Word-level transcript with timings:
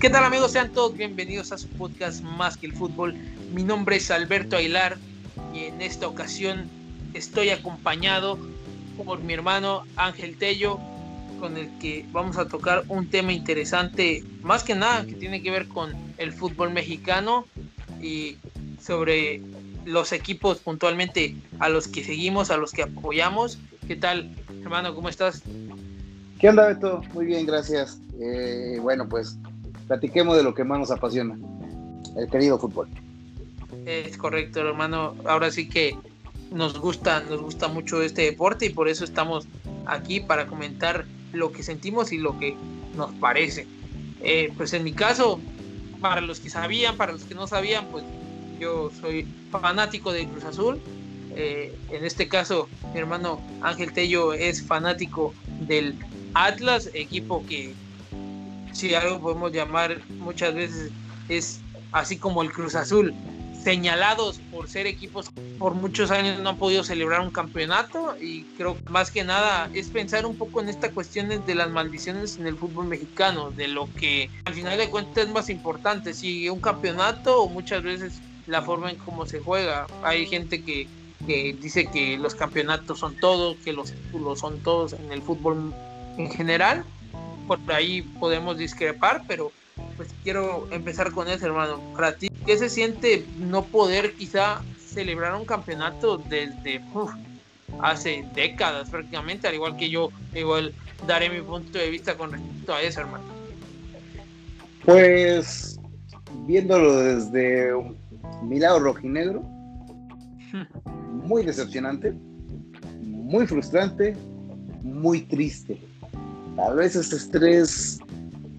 ¿Qué 0.00 0.10
tal 0.10 0.22
amigos? 0.22 0.52
Sean 0.52 0.70
todos 0.70 0.96
bienvenidos 0.96 1.50
a 1.50 1.58
su 1.58 1.66
podcast 1.70 2.22
Más 2.22 2.56
que 2.56 2.66
el 2.66 2.72
Fútbol. 2.72 3.16
Mi 3.52 3.64
nombre 3.64 3.96
es 3.96 4.12
Alberto 4.12 4.56
Aguilar 4.56 4.96
y 5.52 5.64
en 5.64 5.82
esta 5.82 6.06
ocasión 6.06 6.70
estoy 7.14 7.50
acompañado 7.50 8.38
por 9.04 9.18
mi 9.18 9.32
hermano 9.32 9.82
Ángel 9.96 10.38
Tello, 10.38 10.78
con 11.40 11.56
el 11.56 11.68
que 11.80 12.06
vamos 12.12 12.38
a 12.38 12.46
tocar 12.46 12.84
un 12.86 13.10
tema 13.10 13.32
interesante, 13.32 14.22
más 14.40 14.62
que 14.62 14.76
nada 14.76 15.04
que 15.04 15.14
tiene 15.14 15.42
que 15.42 15.50
ver 15.50 15.66
con 15.66 15.92
el 16.16 16.32
fútbol 16.32 16.70
mexicano 16.70 17.44
y 18.00 18.36
sobre 18.80 19.42
los 19.84 20.12
equipos 20.12 20.58
puntualmente 20.58 21.34
a 21.58 21.68
los 21.68 21.88
que 21.88 22.04
seguimos, 22.04 22.52
a 22.52 22.56
los 22.56 22.70
que 22.70 22.82
apoyamos. 22.82 23.58
¿Qué 23.88 23.96
tal, 23.96 24.30
hermano? 24.62 24.94
¿Cómo 24.94 25.08
estás? 25.08 25.42
¿Qué 26.38 26.50
onda, 26.50 26.68
Beto? 26.68 27.00
Muy 27.14 27.26
bien, 27.26 27.46
gracias. 27.46 27.98
Eh, 28.20 28.78
bueno, 28.80 29.08
pues 29.08 29.36
platiquemos 29.88 30.36
de 30.36 30.44
lo 30.44 30.54
que 30.54 30.64
más 30.64 30.78
nos 30.78 30.90
apasiona, 30.90 31.36
el 32.16 32.28
querido 32.28 32.58
fútbol. 32.58 32.88
Es 33.86 34.16
correcto, 34.18 34.60
hermano. 34.60 35.16
Ahora 35.24 35.50
sí 35.50 35.68
que 35.68 35.96
nos 36.52 36.78
gusta, 36.78 37.20
nos 37.28 37.40
gusta 37.40 37.68
mucho 37.68 38.02
este 38.02 38.22
deporte 38.22 38.66
y 38.66 38.70
por 38.70 38.88
eso 38.88 39.04
estamos 39.04 39.48
aquí 39.86 40.20
para 40.20 40.46
comentar 40.46 41.06
lo 41.32 41.52
que 41.52 41.62
sentimos 41.62 42.12
y 42.12 42.18
lo 42.18 42.38
que 42.38 42.54
nos 42.96 43.12
parece. 43.14 43.66
Eh, 44.22 44.52
pues 44.56 44.72
en 44.74 44.84
mi 44.84 44.92
caso, 44.92 45.40
para 46.00 46.20
los 46.20 46.40
que 46.40 46.50
sabían, 46.50 46.96
para 46.96 47.12
los 47.12 47.24
que 47.24 47.34
no 47.34 47.46
sabían, 47.46 47.86
pues 47.86 48.04
yo 48.60 48.90
soy 49.00 49.26
fanático 49.50 50.12
de 50.12 50.26
Cruz 50.26 50.44
Azul. 50.44 50.80
Eh, 51.34 51.74
en 51.90 52.04
este 52.04 52.28
caso, 52.28 52.68
mi 52.92 52.98
hermano 52.98 53.40
Ángel 53.62 53.92
Tello 53.92 54.32
es 54.34 54.62
fanático 54.62 55.32
del 55.66 55.94
Atlas, 56.34 56.90
equipo 56.94 57.44
que 57.46 57.74
si 58.78 58.94
algo 58.94 59.18
podemos 59.18 59.50
llamar 59.52 60.00
muchas 60.08 60.54
veces 60.54 60.92
es 61.28 61.60
así 61.90 62.16
como 62.16 62.42
el 62.42 62.52
Cruz 62.52 62.76
Azul, 62.76 63.12
señalados 63.60 64.38
por 64.52 64.68
ser 64.68 64.86
equipos 64.86 65.30
por 65.58 65.74
muchos 65.74 66.12
años 66.12 66.38
no 66.38 66.50
han 66.50 66.58
podido 66.58 66.84
celebrar 66.84 67.20
un 67.20 67.32
campeonato 67.32 68.16
y 68.20 68.44
creo 68.56 68.76
que 68.76 68.88
más 68.88 69.10
que 69.10 69.24
nada 69.24 69.68
es 69.74 69.88
pensar 69.88 70.24
un 70.26 70.36
poco 70.36 70.60
en 70.60 70.68
esta 70.68 70.92
cuestión 70.92 71.28
de 71.28 71.54
las 71.56 71.68
maldiciones 71.70 72.38
en 72.38 72.46
el 72.46 72.56
fútbol 72.56 72.86
mexicano, 72.86 73.50
de 73.50 73.66
lo 73.66 73.92
que 73.94 74.30
al 74.44 74.54
final 74.54 74.78
de 74.78 74.88
cuentas 74.88 75.26
es 75.26 75.32
más 75.32 75.50
importante, 75.50 76.14
si 76.14 76.48
un 76.48 76.60
campeonato 76.60 77.42
o 77.42 77.48
muchas 77.48 77.82
veces 77.82 78.20
la 78.46 78.62
forma 78.62 78.90
en 78.90 78.96
cómo 78.96 79.26
se 79.26 79.40
juega. 79.40 79.88
Hay 80.04 80.24
gente 80.26 80.62
que, 80.62 80.86
que 81.26 81.56
dice 81.60 81.90
que 81.90 82.16
los 82.16 82.36
campeonatos 82.36 83.00
son 83.00 83.16
todos, 83.16 83.56
que 83.64 83.72
los 83.72 83.90
títulos 83.90 84.38
son 84.38 84.60
todos 84.60 84.92
en 84.92 85.10
el 85.10 85.20
fútbol 85.20 85.74
en 86.16 86.30
general 86.30 86.84
por 87.48 87.72
ahí 87.72 88.02
podemos 88.02 88.58
discrepar, 88.58 89.22
pero 89.26 89.50
pues 89.96 90.10
quiero 90.22 90.68
empezar 90.70 91.10
con 91.12 91.28
eso, 91.28 91.46
hermano. 91.46 91.80
Para 91.94 92.16
ti, 92.16 92.30
¿qué 92.46 92.58
se 92.58 92.68
siente 92.68 93.24
no 93.38 93.64
poder 93.64 94.14
quizá 94.14 94.60
celebrar 94.78 95.34
un 95.34 95.46
campeonato 95.46 96.18
desde 96.18 96.80
hace 97.80 98.24
décadas 98.34 98.90
prácticamente, 98.90 99.48
al 99.48 99.54
igual 99.54 99.76
que 99.76 99.88
yo, 99.88 100.10
igual 100.34 100.74
daré 101.06 101.30
mi 101.30 101.40
punto 101.40 101.78
de 101.78 101.90
vista 101.90 102.16
con 102.16 102.32
respecto 102.32 102.74
a 102.74 102.82
eso, 102.82 103.00
hermano? 103.00 103.24
Pues 104.84 105.80
viéndolo 106.46 107.00
desde 107.00 107.72
mi 108.42 108.58
lado 108.58 108.80
rojinegro, 108.80 109.42
muy 111.24 111.44
decepcionante, 111.44 112.12
muy 113.02 113.46
frustrante, 113.46 114.16
muy 114.82 115.22
triste 115.22 115.87
a 116.58 116.72
veces 116.72 117.12
es 117.12 117.30
tres 117.30 118.00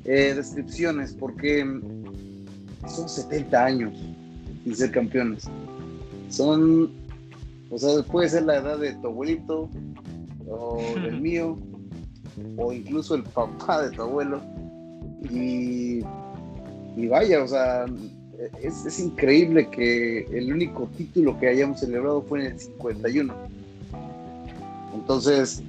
eh, 0.05 0.33
descripciones, 0.35 1.13
porque 1.13 1.63
son 2.87 3.09
70 3.09 3.65
años 3.65 3.93
sin 4.63 4.75
ser 4.75 4.91
campeones. 4.91 5.47
Son, 6.29 6.91
o 7.69 7.77
sea, 7.77 8.01
puede 8.03 8.29
ser 8.29 8.43
la 8.43 8.57
edad 8.57 8.79
de 8.79 8.93
tu 8.93 9.07
abuelito, 9.07 9.69
o 10.47 10.81
del 11.03 11.19
mío, 11.19 11.57
o 12.57 12.71
incluso 12.71 13.15
el 13.15 13.23
papá 13.23 13.83
de 13.83 13.95
tu 13.95 14.03
abuelo. 14.03 14.41
Y, 15.29 15.99
y 16.95 17.07
vaya, 17.09 17.43
o 17.43 17.47
sea, 17.47 17.85
es, 18.61 18.85
es, 18.85 18.99
increíble 18.99 19.69
que 19.69 20.21
el 20.31 20.53
único 20.53 20.89
título 20.97 21.37
que 21.37 21.49
hayamos 21.49 21.81
celebrado 21.81 22.21
fue 22.21 22.39
en 22.39 22.53
el 22.53 22.59
51. 22.59 23.33
Entonces, 24.93 25.61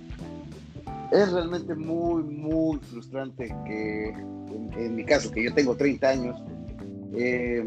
es 1.13 1.33
realmente 1.33 1.75
muy, 1.75 2.23
muy 2.23 2.79
frustrante 2.79 3.55
que, 3.67 4.11
en, 4.77 4.95
mi 4.95 5.05
caso, 5.05 5.31
que 5.31 5.45
yo 5.45 5.55
tengo 5.55 5.77
30 5.77 6.09
años, 6.09 6.37
eh, 7.15 7.65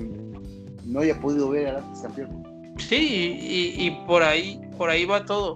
no 0.85 0.99
haya 1.01 1.19
podido 1.19 1.49
ver 1.49 1.67
a 1.67 1.79
Atlas 1.79 2.01
campeón. 2.01 2.43
Sí, 2.77 3.75
y, 3.77 3.91
por 4.07 4.23
ahí, 4.23 4.59
por 4.77 4.89
ahí 4.89 5.05
va 5.05 5.25
todo. 5.25 5.55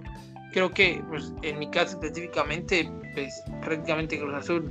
Creo 0.52 0.70
que, 0.70 1.02
pues, 1.08 1.32
en 1.42 1.58
mi 1.58 1.68
caso 1.70 1.98
específicamente, 2.00 2.90
pues, 3.14 3.42
prácticamente 3.64 4.18
Cruz 4.18 4.34
Azul 4.34 4.70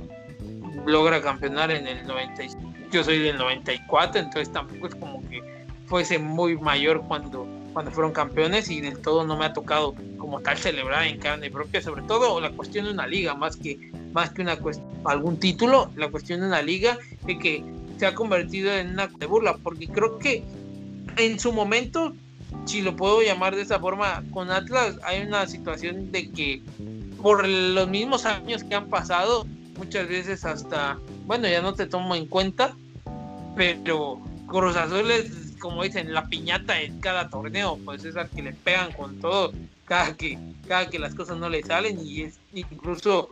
logra 0.86 1.20
campeonar 1.20 1.70
en 1.70 1.86
el 1.86 2.06
95. 2.06 2.72
Yo 2.90 3.04
soy 3.04 3.18
del 3.18 3.36
94, 3.36 4.20
entonces 4.20 4.52
tampoco 4.52 4.86
es 4.86 4.94
como 4.94 5.20
que 5.28 5.42
fuese 5.86 6.18
muy 6.18 6.56
mayor 6.58 7.02
cuando 7.06 7.46
cuando 7.72 7.92
fueron 7.92 8.12
campeones 8.12 8.70
y 8.70 8.80
del 8.80 8.98
todo 8.98 9.24
no 9.24 9.36
me 9.36 9.44
ha 9.44 9.52
tocado 9.52 9.94
como 10.18 10.40
tal 10.40 10.58
celebrar 10.58 11.06
en 11.06 11.18
carne 11.18 11.50
propia, 11.50 11.80
sobre 11.80 12.02
todo 12.02 12.40
la 12.40 12.50
cuestión 12.50 12.84
de 12.84 12.92
una 12.92 13.06
liga, 13.06 13.34
más 13.34 13.56
que, 13.56 13.90
más 14.12 14.30
que 14.30 14.42
una 14.42 14.58
algún 15.04 15.38
título, 15.38 15.90
la 15.96 16.10
cuestión 16.10 16.40
de 16.40 16.46
una 16.46 16.62
liga 16.62 16.98
que, 17.26 17.38
que 17.38 17.64
se 17.98 18.06
ha 18.06 18.14
convertido 18.14 18.72
en 18.72 18.90
una 18.90 19.06
de 19.06 19.26
burla, 19.26 19.56
porque 19.56 19.88
creo 19.88 20.18
que 20.18 20.44
en 21.16 21.38
su 21.40 21.52
momento, 21.52 22.14
si 22.66 22.82
lo 22.82 22.96
puedo 22.96 23.22
llamar 23.22 23.56
de 23.56 23.62
esa 23.62 23.78
forma, 23.78 24.22
con 24.30 24.50
Atlas 24.50 24.98
hay 25.04 25.22
una 25.22 25.46
situación 25.46 26.12
de 26.12 26.30
que 26.30 26.62
por 27.22 27.46
los 27.46 27.88
mismos 27.88 28.26
años 28.26 28.62
que 28.64 28.74
han 28.74 28.88
pasado, 28.88 29.46
muchas 29.76 30.08
veces 30.08 30.44
hasta, 30.44 30.98
bueno, 31.26 31.48
ya 31.48 31.62
no 31.62 31.74
te 31.74 31.86
tomo 31.86 32.14
en 32.14 32.26
cuenta, 32.26 32.74
pero 33.56 34.20
Cruz 34.46 34.76
Azul 34.76 35.10
es 35.10 35.48
como 35.58 35.82
dicen, 35.82 36.14
la 36.14 36.26
piñata 36.26 36.80
en 36.80 37.00
cada 37.00 37.28
torneo, 37.28 37.78
pues 37.84 38.04
es 38.04 38.16
al 38.16 38.30
que 38.30 38.42
le 38.42 38.52
pegan 38.52 38.92
con 38.92 39.18
todo 39.20 39.52
cada 39.88 40.14
que, 40.16 40.38
cada 40.68 40.90
que 40.90 40.98
las 40.98 41.14
cosas 41.14 41.38
no 41.38 41.48
le 41.48 41.62
salen 41.62 41.98
y 42.06 42.22
es 42.22 42.38
incluso 42.52 43.30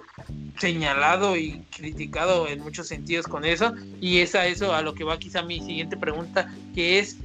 señalado 0.58 1.36
y 1.36 1.62
criticado 1.76 2.48
en 2.48 2.60
muchos 2.60 2.88
sentidos 2.88 3.26
con 3.26 3.44
eso. 3.44 3.74
Y 4.00 4.18
es 4.18 4.34
a 4.34 4.46
eso 4.46 4.74
a 4.74 4.82
lo 4.82 4.94
que 4.94 5.04
va 5.04 5.18
quizá 5.18 5.42
mi 5.42 5.60
siguiente 5.60 5.96
pregunta, 5.96 6.52
que 6.74 6.98
es, 6.98 7.18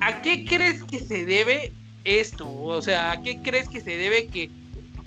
¿a 0.00 0.20
qué 0.20 0.44
crees 0.44 0.82
que 0.82 0.98
se 0.98 1.24
debe 1.24 1.72
esto? 2.04 2.52
O 2.52 2.82
sea, 2.82 3.12
¿a 3.12 3.22
qué 3.22 3.40
crees 3.40 3.68
que 3.68 3.80
se 3.80 3.96
debe 3.96 4.26
que 4.26 4.50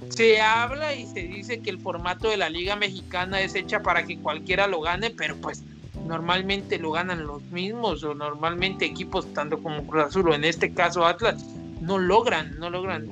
se 0.09 0.40
habla 0.40 0.94
y 0.96 1.06
se 1.07 1.24
dice 1.24 1.59
que 1.59 1.69
el 1.69 1.80
formato 1.80 2.30
de 2.30 2.38
la 2.38 2.50
Liga 2.50 2.75
Mexicana 2.75 3.42
es 3.42 3.56
hecha 3.56 3.81
para 3.81 4.06
que 4.06 4.18
cualquiera 4.18 4.68
lo 4.68 4.81
gane, 4.81 5.09
pero 5.09 5.36
pues 5.38 5.63
normalmente 6.06 6.77
lo 6.77 6.92
ganan 6.92 7.25
los 7.25 7.42
mismos 7.45 8.04
o 8.04 8.13
normalmente 8.13 8.86
equipos 8.86 9.33
tanto 9.33 9.62
como 9.62 9.86
Cruz 9.88 10.06
Azul 10.06 10.30
o 10.30 10.33
en 10.33 10.45
este 10.45 10.74
caso 10.74 11.06
Atlas 11.06 11.44
no 11.81 11.98
logran, 11.98 12.57
no 12.60 12.69
logran 12.69 13.10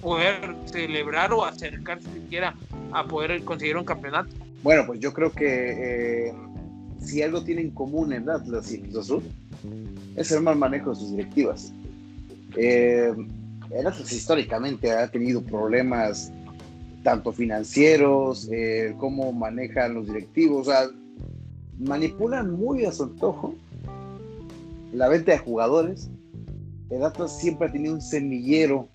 poder 0.00 0.54
celebrar 0.66 1.32
o 1.32 1.44
acercarse 1.44 2.08
siquiera 2.12 2.54
a 2.92 3.04
poder 3.04 3.42
conseguir 3.44 3.76
un 3.76 3.84
campeonato. 3.84 4.30
Bueno, 4.62 4.84
pues 4.86 5.00
yo 5.00 5.12
creo 5.12 5.30
que 5.32 6.28
eh, 6.28 6.32
si 7.00 7.22
algo 7.22 7.44
tiene 7.44 7.62
en 7.62 7.70
común 7.70 8.12
en 8.12 8.28
Atlas 8.28 8.72
y 8.72 8.80
Cruz 8.80 8.96
Azul 8.96 9.22
es 10.16 10.30
el 10.32 10.42
mal 10.42 10.56
manejo 10.56 10.90
de 10.90 10.96
sus 10.96 11.10
directivas. 11.10 11.72
Eh, 12.56 13.12
el 13.70 13.86
Atlas 13.86 14.12
históricamente 14.12 14.90
ha 14.90 15.08
tenido 15.08 15.42
problemas 15.42 16.32
tanto 17.02 17.32
financieros, 17.32 18.48
eh, 18.52 18.94
cómo 18.98 19.32
manejan 19.32 19.94
los 19.94 20.06
directivos, 20.06 20.66
o 20.66 20.70
sea, 20.70 20.90
manipulan 21.78 22.52
muy 22.52 22.84
a 22.84 22.92
su 22.92 23.04
antojo 23.04 23.54
la 24.92 25.08
venta 25.08 25.32
de 25.32 25.38
jugadores. 25.38 26.10
El 26.90 27.04
Atlas 27.04 27.38
siempre 27.38 27.68
ha 27.68 27.72
tenido 27.72 27.94
un 27.94 28.00
semillero 28.00 28.88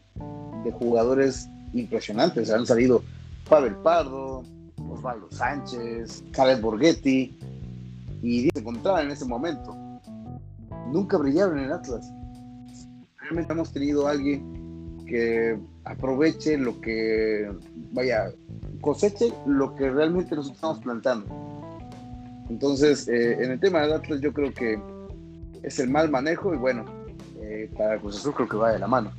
de 0.63 0.71
jugadores 0.71 1.49
impresionantes. 1.73 2.51
Han 2.51 2.65
salido 2.65 3.03
Pavel 3.49 3.75
Pardo, 3.77 4.43
Osvaldo 4.89 5.27
Sánchez, 5.31 6.23
Caleb 6.31 6.61
Borghetti, 6.61 7.37
y 8.21 8.49
se 8.49 8.59
encontraban 8.59 9.05
en 9.05 9.11
ese 9.11 9.25
momento. 9.25 9.75
nunca 10.91 11.17
brillaron 11.17 11.59
en 11.59 11.71
Atlas. 11.71 12.11
Realmente 13.17 13.53
hemos 13.53 13.71
tenido 13.71 14.07
alguien 14.07 15.03
que 15.07 15.57
aproveche 15.85 16.57
lo 16.57 16.79
que, 16.81 17.49
vaya, 17.91 18.31
coseche 18.81 19.33
lo 19.45 19.75
que 19.75 19.89
realmente 19.89 20.35
nos 20.35 20.51
estamos 20.51 20.79
plantando. 20.79 21.25
Entonces, 22.49 23.07
eh, 23.07 23.43
en 23.43 23.51
el 23.51 23.59
tema 23.59 23.81
de 23.81 23.93
Atlas 23.93 24.21
yo 24.21 24.33
creo 24.33 24.53
que 24.53 24.79
es 25.63 25.79
el 25.79 25.89
mal 25.89 26.09
manejo 26.09 26.53
y 26.53 26.57
bueno, 26.57 26.85
eh, 27.41 27.69
para 27.77 27.97
Cruz 27.97 28.17
Azul 28.17 28.33
creo 28.33 28.47
que 28.47 28.57
va 28.57 28.71
de 28.71 28.79
la 28.79 28.87
mano. 28.87 29.11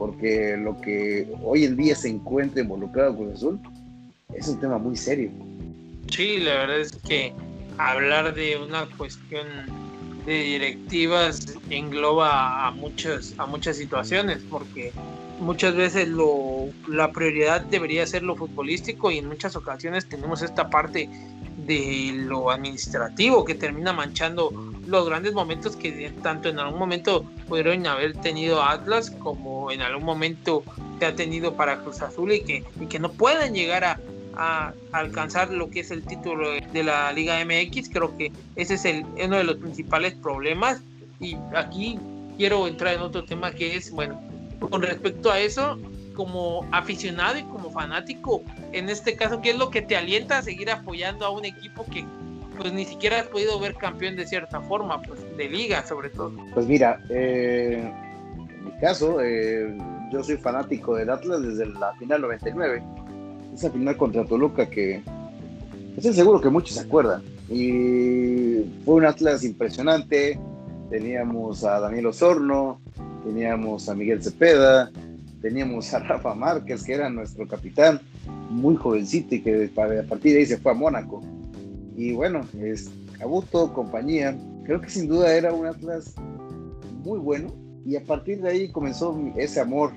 Porque 0.00 0.56
lo 0.56 0.80
que 0.80 1.28
hoy 1.42 1.64
en 1.66 1.76
día 1.76 1.94
se 1.94 2.08
encuentra 2.08 2.62
involucrado 2.62 3.14
Cruz 3.14 3.34
Azul 3.34 3.60
es 4.34 4.48
un 4.48 4.58
tema 4.58 4.78
muy 4.78 4.96
serio. 4.96 5.30
Sí, 6.10 6.38
la 6.38 6.54
verdad 6.54 6.80
es 6.80 6.92
que 7.06 7.34
hablar 7.76 8.34
de 8.34 8.56
una 8.56 8.86
cuestión 8.96 9.46
de 10.24 10.42
directivas 10.42 11.54
engloba 11.68 12.66
a 12.66 12.70
muchas, 12.70 13.34
a 13.36 13.44
muchas 13.44 13.76
situaciones, 13.76 14.38
porque 14.48 14.90
muchas 15.38 15.76
veces 15.76 16.08
lo, 16.08 16.70
la 16.88 17.12
prioridad 17.12 17.60
debería 17.60 18.06
ser 18.06 18.22
lo 18.22 18.36
futbolístico 18.36 19.10
y 19.10 19.18
en 19.18 19.28
muchas 19.28 19.54
ocasiones 19.54 20.08
tenemos 20.08 20.40
esta 20.40 20.70
parte 20.70 21.10
de 21.66 22.12
lo 22.14 22.50
administrativo 22.50 23.44
que 23.44 23.54
termina 23.54 23.92
manchando 23.92 24.50
los 24.86 25.06
grandes 25.06 25.34
momentos 25.34 25.76
que 25.76 26.10
tanto 26.22 26.48
en 26.48 26.58
algún 26.58 26.78
momento 26.78 27.26
pudieron 27.50 27.84
haber 27.86 28.14
tenido 28.14 28.62
Atlas 28.62 29.10
como 29.10 29.72
en 29.72 29.82
algún 29.82 30.04
momento 30.04 30.62
se 31.00 31.06
ha 31.06 31.16
tenido 31.16 31.56
para 31.56 31.80
Cruz 31.80 32.00
Azul 32.00 32.32
y 32.32 32.42
que, 32.42 32.64
y 32.80 32.86
que 32.86 33.00
no 33.00 33.10
pueden 33.10 33.54
llegar 33.54 33.82
a, 33.84 34.00
a 34.36 34.72
alcanzar 34.92 35.50
lo 35.50 35.68
que 35.68 35.80
es 35.80 35.90
el 35.90 36.04
título 36.04 36.52
de 36.52 36.84
la 36.84 37.12
Liga 37.12 37.44
MX. 37.44 37.90
Creo 37.90 38.16
que 38.16 38.30
ese 38.54 38.74
es 38.74 38.84
el, 38.84 39.04
uno 39.04 39.36
de 39.36 39.44
los 39.44 39.56
principales 39.56 40.14
problemas. 40.14 40.80
Y 41.18 41.36
aquí 41.54 41.98
quiero 42.36 42.68
entrar 42.68 42.94
en 42.94 43.00
otro 43.00 43.24
tema 43.24 43.50
que 43.50 43.76
es, 43.76 43.90
bueno, 43.90 44.20
con 44.60 44.82
respecto 44.82 45.32
a 45.32 45.40
eso, 45.40 45.76
como 46.14 46.66
aficionado 46.70 47.38
y 47.38 47.42
como 47.42 47.70
fanático, 47.70 48.42
en 48.72 48.88
este 48.88 49.16
caso, 49.16 49.40
¿qué 49.42 49.50
es 49.50 49.56
lo 49.56 49.70
que 49.70 49.82
te 49.82 49.96
alienta 49.96 50.38
a 50.38 50.42
seguir 50.42 50.70
apoyando 50.70 51.26
a 51.26 51.30
un 51.30 51.44
equipo 51.44 51.84
que 51.86 52.04
pues 52.60 52.74
ni 52.74 52.84
siquiera 52.84 53.20
has 53.20 53.26
podido 53.26 53.58
ver 53.58 53.74
campeón 53.74 54.16
de 54.16 54.26
cierta 54.26 54.60
forma, 54.60 55.00
pues 55.00 55.20
de 55.36 55.48
liga 55.48 55.86
sobre 55.86 56.10
todo? 56.10 56.32
Pues 56.52 56.66
mira, 56.66 57.02
eh, 57.08 57.90
en 58.36 58.64
mi 58.64 58.70
caso, 58.80 59.18
eh, 59.22 59.74
yo 60.12 60.22
soy 60.22 60.36
fanático 60.36 60.94
del 60.94 61.08
Atlas 61.08 61.40
desde 61.42 61.66
la 61.66 61.94
final 61.94 62.20
99 62.20 62.82
esa 63.54 63.70
final 63.70 63.96
contra 63.96 64.24
Toluca 64.24 64.68
que 64.68 65.02
estoy 65.96 66.12
seguro 66.12 66.40
que 66.40 66.50
muchos 66.50 66.76
se 66.76 66.82
acuerdan. 66.82 67.22
Y 67.48 68.62
fue 68.84 68.96
un 68.96 69.06
Atlas 69.06 69.42
impresionante. 69.42 70.38
Teníamos 70.90 71.64
a 71.64 71.80
Daniel 71.80 72.06
Osorno, 72.06 72.80
teníamos 73.24 73.88
a 73.88 73.94
Miguel 73.94 74.22
Cepeda, 74.22 74.90
teníamos 75.40 75.92
a 75.94 76.00
Rafa 76.00 76.34
Márquez, 76.34 76.84
que 76.84 76.92
era 76.94 77.08
nuestro 77.08 77.48
capitán, 77.48 78.00
muy 78.50 78.76
jovencito 78.76 79.34
y 79.34 79.40
que 79.40 79.70
a 79.74 80.08
partir 80.08 80.34
de 80.34 80.40
ahí 80.40 80.46
se 80.46 80.58
fue 80.58 80.72
a 80.72 80.74
Mónaco. 80.74 81.22
Y 81.96 82.12
bueno, 82.12 82.46
es 82.60 82.90
Cabuto, 83.18 83.72
compañía. 83.72 84.36
Creo 84.64 84.80
que 84.80 84.88
sin 84.88 85.08
duda 85.08 85.34
era 85.34 85.52
un 85.52 85.66
Atlas 85.66 86.14
muy 87.04 87.18
bueno 87.18 87.52
y 87.86 87.96
a 87.96 88.04
partir 88.04 88.40
de 88.42 88.50
ahí 88.50 88.68
comenzó 88.68 89.18
ese 89.36 89.60
amor 89.60 89.92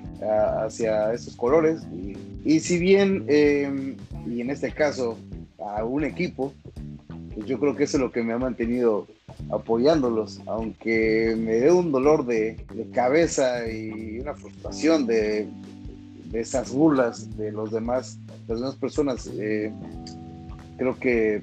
hacia 0.62 1.12
esos 1.12 1.36
colores 1.36 1.82
y, 2.44 2.60
si 2.60 2.78
bien 2.78 3.24
em, 3.28 3.96
y 4.26 4.40
en 4.40 4.50
este 4.50 4.72
caso 4.72 5.18
a 5.58 5.84
un 5.84 6.04
equipo 6.04 6.52
pues 7.34 7.46
yo 7.46 7.58
creo 7.58 7.74
que 7.74 7.84
eso 7.84 7.96
es 7.96 8.02
lo 8.02 8.12
que 8.12 8.22
me 8.22 8.32
ha 8.32 8.38
mantenido 8.38 9.06
apoyándolos 9.50 10.40
aunque 10.46 11.36
me 11.38 11.54
dé 11.54 11.72
un 11.72 11.92
dolor 11.92 12.24
de, 12.26 12.56
cabeza 12.92 13.68
y 13.70 14.20
una 14.20 14.34
frustración 14.34 15.06
de, 15.06 15.46
de, 16.30 16.40
esas 16.40 16.72
burlas 16.72 17.36
de 17.36 17.52
los 17.52 17.70
demás 17.70 18.18
las 18.48 18.60
demás 18.60 18.76
personas 18.76 19.30
eh, 19.38 19.72
creo 20.78 20.98
que 20.98 21.42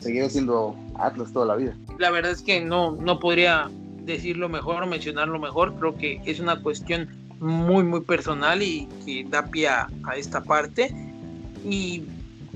seguiré 0.00 0.28
siendo 0.28 0.76
Atlas 0.98 1.32
toda 1.32 1.46
la 1.46 1.56
vida 1.56 1.74
la 1.98 2.10
verdad 2.10 2.32
es 2.32 2.42
que 2.42 2.60
no 2.60 2.92
no 2.96 3.20
podría 3.20 3.70
decirlo 4.04 4.48
mejor 4.48 4.82
o 4.82 4.86
mencionarlo 4.86 5.38
mejor, 5.38 5.74
creo 5.76 5.96
que 5.96 6.20
es 6.24 6.40
una 6.40 6.60
cuestión 6.60 7.08
muy, 7.38 7.82
muy 7.84 8.00
personal 8.00 8.62
y 8.62 8.88
que 9.04 9.24
da 9.28 9.46
pie 9.46 9.68
a, 9.68 9.88
esta 10.16 10.42
parte. 10.42 10.94
Y 11.68 12.02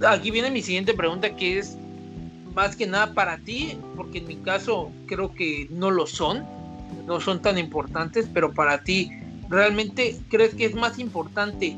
aquí 0.07 0.31
viene 0.31 0.51
mi 0.51 0.63
siguiente 0.63 0.95
pregunta, 0.95 1.35
que 1.35 1.59
es 1.59 1.77
más 2.55 2.77
que 2.77 2.87
nada 2.87 3.13
para 3.15 3.39
ti, 3.39 3.79
porque 3.97 4.19
en 4.19 4.29
mi 4.29 4.37
caso 4.37 4.91
creo 5.07 5.33
que 5.33 5.69
no 5.71 5.91
lo 5.91 6.07
son, 6.07 6.45
no 7.07 7.21
son 7.21 7.41
tan 7.41 7.59
importantes, 7.59 8.29
pero 8.33 8.53
para 8.53 8.83
ti, 8.83 9.11
¿realmente 9.49 10.17
crees 10.29 10.55
que 10.55 10.67
es 10.67 10.75
más 10.75 10.99
importante 10.99 11.77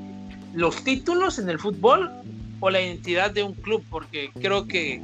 los 0.54 0.82
títulos 0.84 1.38
en 1.38 1.48
el 1.48 1.58
fútbol 1.58 2.10
o 2.60 2.70
la 2.70 2.80
identidad 2.80 3.30
de 3.30 3.42
un 3.42 3.54
club? 3.54 3.82
Porque 3.90 4.30
creo 4.40 4.66
que 4.66 5.00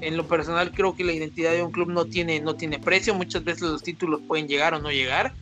en 0.00 0.16
lo 0.16 0.26
personal 0.26 0.72
creo 0.72 0.94
que 0.94 1.04
la 1.04 1.12
identidad 1.12 1.52
de 1.52 1.62
un 1.62 1.72
club 1.72 1.88
no 1.88 2.04
tiene, 2.04 2.40
no 2.40 2.54
tiene 2.54 2.78
precio, 2.78 3.14
muchas 3.14 3.44
veces 3.44 3.62
los 3.62 3.82
títulos 3.82 4.20
pueden 4.26 4.48
llegar 4.48 4.74
o 4.74 4.80
no 4.80 4.90
llegar, 4.90 5.34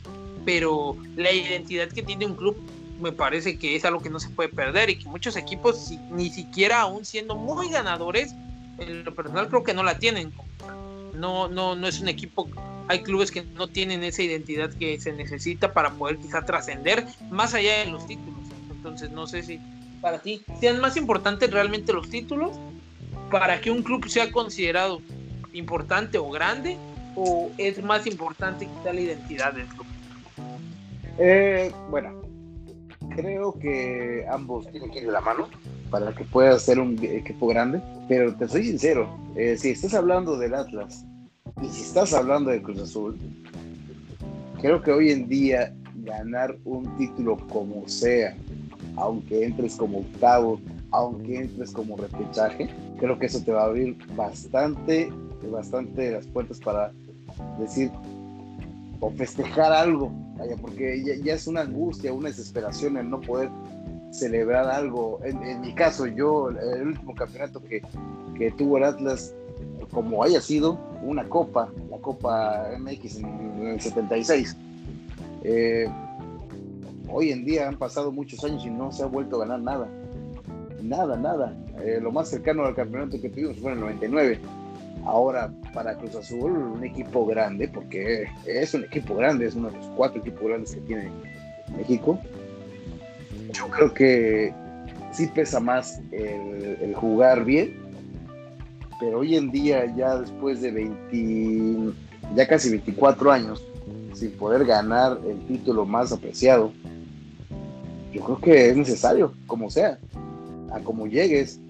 pero 0.45 0.97
la 1.17 1.33
identidad 1.33 1.89
que 1.89 2.03
tiene 2.03 2.27
un 2.27 2.35
club 2.35 2.57
me 3.01 3.13
parece 3.13 3.59
que 3.59 3.75
es 3.75 3.85
algo 3.85 4.01
que 4.01 4.11
no 4.11 4.21
se 4.21 4.31
puede 4.31 4.49
perder 4.49 4.91
y 4.91 4.99
que 4.99 5.09
muchos 5.09 5.37
equipos 5.37 5.93
ni 6.11 6.31
siquiera 6.31 6.83
aún 6.83 7.05
siendo 7.05 7.35
muy 7.35 7.69
ganadores, 7.69 8.35
en 8.79 9.05
lo 9.05 9.15
personal 9.15 9.49
creo 9.49 9.65
que 9.65 9.75
no 9.75 9.83
la 9.83 9.99
tienen. 9.99 10.33
No, 11.15 11.49
no, 11.49 11.77
no 11.77 11.87
es 11.87 12.01
un 12.01 12.09
equipo, 12.09 12.49
hay 12.89 13.03
clubes 13.03 13.31
que 13.31 13.43
no 13.43 13.69
tienen 13.69 14.03
esa 14.03 14.23
identidad 14.23 14.73
que 14.73 15.01
se 15.01 15.13
necesita 15.13 15.73
para 15.73 15.93
poder 15.93 16.19
quizá 16.19 16.45
trascender 16.45 17.07
más 17.31 17.55
allá 17.55 17.79
de 17.79 17.87
los 17.87 18.07
títulos. 18.07 18.35
Entonces 18.71 19.11
no 19.11 19.27
sé 19.27 19.43
si 19.43 19.61
para 20.01 20.19
ti 20.19 20.43
sean 20.61 20.81
más 20.81 20.97
importantes 20.97 21.51
realmente 21.51 21.93
los 21.93 22.11
títulos 22.11 22.57
para 23.31 23.61
que 23.61 23.71
un 23.71 23.83
club 23.83 24.09
sea 24.09 24.31
considerado 24.31 25.01
importante 25.53 26.19
o 26.19 26.29
grande 26.31 26.77
o 27.17 27.51
es 27.59 27.83
más 27.83 28.07
importante 28.07 28.67
quitar 28.67 28.95
la 28.95 29.01
identidad 29.01 29.53
del 29.53 29.67
club? 29.67 29.87
Eh, 31.19 31.73
bueno, 31.91 32.23
creo 33.15 33.59
que 33.59 34.27
ambos 34.31 34.71
tienen 34.71 34.91
que 34.91 34.99
ir 34.99 35.07
de 35.07 35.13
la 35.13 35.21
mano 35.21 35.49
para 35.91 36.13
que 36.13 36.25
pueda 36.25 36.59
ser 36.59 36.81
un 36.81 36.99
equipo 37.03 37.47
grande, 37.47 37.81
pero 38.09 38.35
te 38.35 38.49
soy 38.49 38.65
sincero, 38.65 39.09
eh, 39.37 39.57
si 39.57 39.71
estás 39.71 39.95
hablando 39.95 40.37
del 40.37 40.55
Atlas 40.55 41.05
y 41.63 41.69
si 41.69 41.83
estás 41.83 42.13
hablando 42.15 42.51
de 42.51 42.61
Cruz 42.61 42.81
Azul, 42.81 43.17
creo 44.61 44.83
que 44.83 44.91
hoy 44.91 45.13
en 45.13 45.29
día 45.29 45.73
ganar 45.97 46.57
un 46.65 46.97
título 46.97 47.37
como 47.49 47.87
sea, 47.89 48.37
aunque 48.97 49.45
entres 49.45 49.77
como 49.77 49.99
octavo, 49.99 50.61
aunque 50.95 51.41
entres 51.41 51.73
como 51.73 51.97
repechaje, 51.97 52.69
creo 52.99 53.19
que 53.19 53.27
eso 53.27 53.41
te 53.43 53.51
va 53.51 53.63
a 53.63 53.67
abrir 53.67 53.97
bastante, 54.15 55.13
bastante 55.51 56.13
las 56.13 56.27
puertas 56.27 56.61
para 56.61 56.93
decir 57.59 57.91
o 59.01 59.11
festejar 59.11 59.73
algo, 59.73 60.13
vaya, 60.39 60.57
porque 60.57 61.03
ya, 61.03 61.35
es 61.35 61.47
una 61.49 61.63
angustia, 61.63 62.13
una 62.13 62.29
desesperación 62.29 62.97
el 62.97 63.11
no 63.11 63.21
poder 63.21 63.51
celebrar 64.13 64.69
algo. 64.71 65.19
En, 65.25 65.61
mi 65.61 65.75
caso, 65.75 66.07
yo, 66.07 66.51
el 66.51 66.87
último 66.87 67.15
campeonato 67.15 67.63
que, 67.63 67.83
que, 68.39 68.53
tuvo 68.53 68.79
el 68.79 68.85
Atlas, 68.85 69.35
como 69.91 70.23
haya 70.23 70.41
sido, 70.41 70.79
una 71.03 71.29
copa, 71.29 71.71
la 71.91 71.99
Copa 71.99 72.69
MX 72.79 73.17
en, 73.17 73.67
el 73.67 73.81
76. 73.81 74.57
Eh, 75.43 75.87
hoy 77.11 77.33
en 77.33 77.45
día 77.45 77.69
han 77.69 77.77
pasado 77.77 78.13
muchos 78.13 78.43
años 78.45 78.65
y 78.65 78.71
no 78.71 78.93
se 78.93 79.03
ha 79.03 79.07
vuelto 79.07 79.37
a 79.37 79.41
ganar 79.41 79.61
nada 79.61 79.89
nada, 80.85 81.17
nada. 81.17 81.57
Eh, 81.83 81.99
lo 82.01 82.13
más 82.13 82.29
cercano 82.29 82.65
al 82.65 82.75
campeonato 82.75 83.21
que 83.21 83.29
tuvimos 83.29 83.59
fue 83.59 83.73
en 83.73 83.79
el 83.79 83.85
99. 83.85 84.39
Ahora, 85.05 85.53
para 85.75 85.97
Cruz 85.97 86.15
Azul, 86.15 86.53
un 86.53 86.85
equipo 86.85 87.27
grande, 87.27 87.69
porque 87.69 88.27
es 88.47 88.73
un 88.75 88.85
equipo 88.85 89.15
grande, 89.15 89.47
es 89.47 89.55
uno 89.55 89.71
de 89.71 89.77
los 89.77 89.87
cuatro 89.97 90.21
equipos 90.21 90.43
grandes 90.45 90.75
que 90.75 90.81
tiene 90.83 91.11
México. 91.77 92.19
Yo 93.53 93.69
creo 93.69 93.93
que 93.93 94.55
sí 95.13 95.27
pesa 95.27 95.61
más 95.61 96.01
el, 96.11 96.95
jugar 96.95 97.45
bien, 97.45 97.77
pero 98.99 99.21
hoy 99.21 99.37
en 99.37 99.51
día, 99.51 99.85
ya 99.95 100.19
después 100.19 100.61
de 100.63 100.71
20, 100.71 101.93
ya 102.35 102.49
casi 102.49 102.71
24 102.71 103.31
años, 103.31 103.63
sin 104.15 104.31
poder 104.33 104.65
ganar 104.65 105.19
el 105.29 105.39
título 105.47 105.85
más 105.85 106.13
apreciado, 106.13 106.73
yo 108.13 108.23
creo 108.23 108.39
que 108.39 108.69
es 108.71 108.77
necesario, 108.77 109.35
como 109.47 109.71
sea 109.71 109.99
a 110.75 110.81
como 110.81 111.07
llegues. 111.07 111.61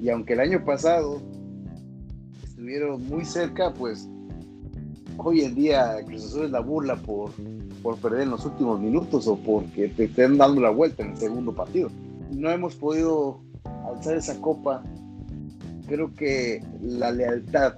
Y 0.00 0.10
aunque 0.10 0.32
el 0.32 0.40
año 0.40 0.64
pasado 0.64 1.22
estuvieron 2.42 3.06
muy 3.06 3.24
cerca, 3.24 3.72
pues 3.72 4.08
hoy 5.16 5.42
en 5.42 5.54
día 5.54 5.96
Cruz 6.06 6.24
Azul 6.26 6.46
es 6.46 6.50
la 6.50 6.60
burla 6.60 6.96
por, 6.96 7.30
por 7.82 7.98
perder 7.98 8.22
en 8.22 8.30
los 8.30 8.44
últimos 8.44 8.80
minutos 8.80 9.26
o 9.28 9.36
porque 9.36 9.88
te 9.88 10.04
estén 10.04 10.38
dando 10.38 10.60
la 10.60 10.70
vuelta 10.70 11.02
en 11.02 11.10
el 11.10 11.16
segundo 11.16 11.54
partido. 11.54 11.90
No 12.30 12.50
hemos 12.50 12.74
podido 12.74 13.40
alzar 13.88 14.16
esa 14.16 14.40
copa. 14.40 14.82
Creo 15.86 16.14
que 16.14 16.64
la 16.80 17.10
lealtad 17.10 17.74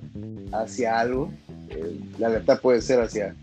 hacia 0.53 1.01
algo 1.01 1.29
eh, 1.75 2.01
la 2.19 2.29
lealtad 2.29 2.61
puede 2.61 2.81
ser 2.81 3.01
hacia, 3.01 3.35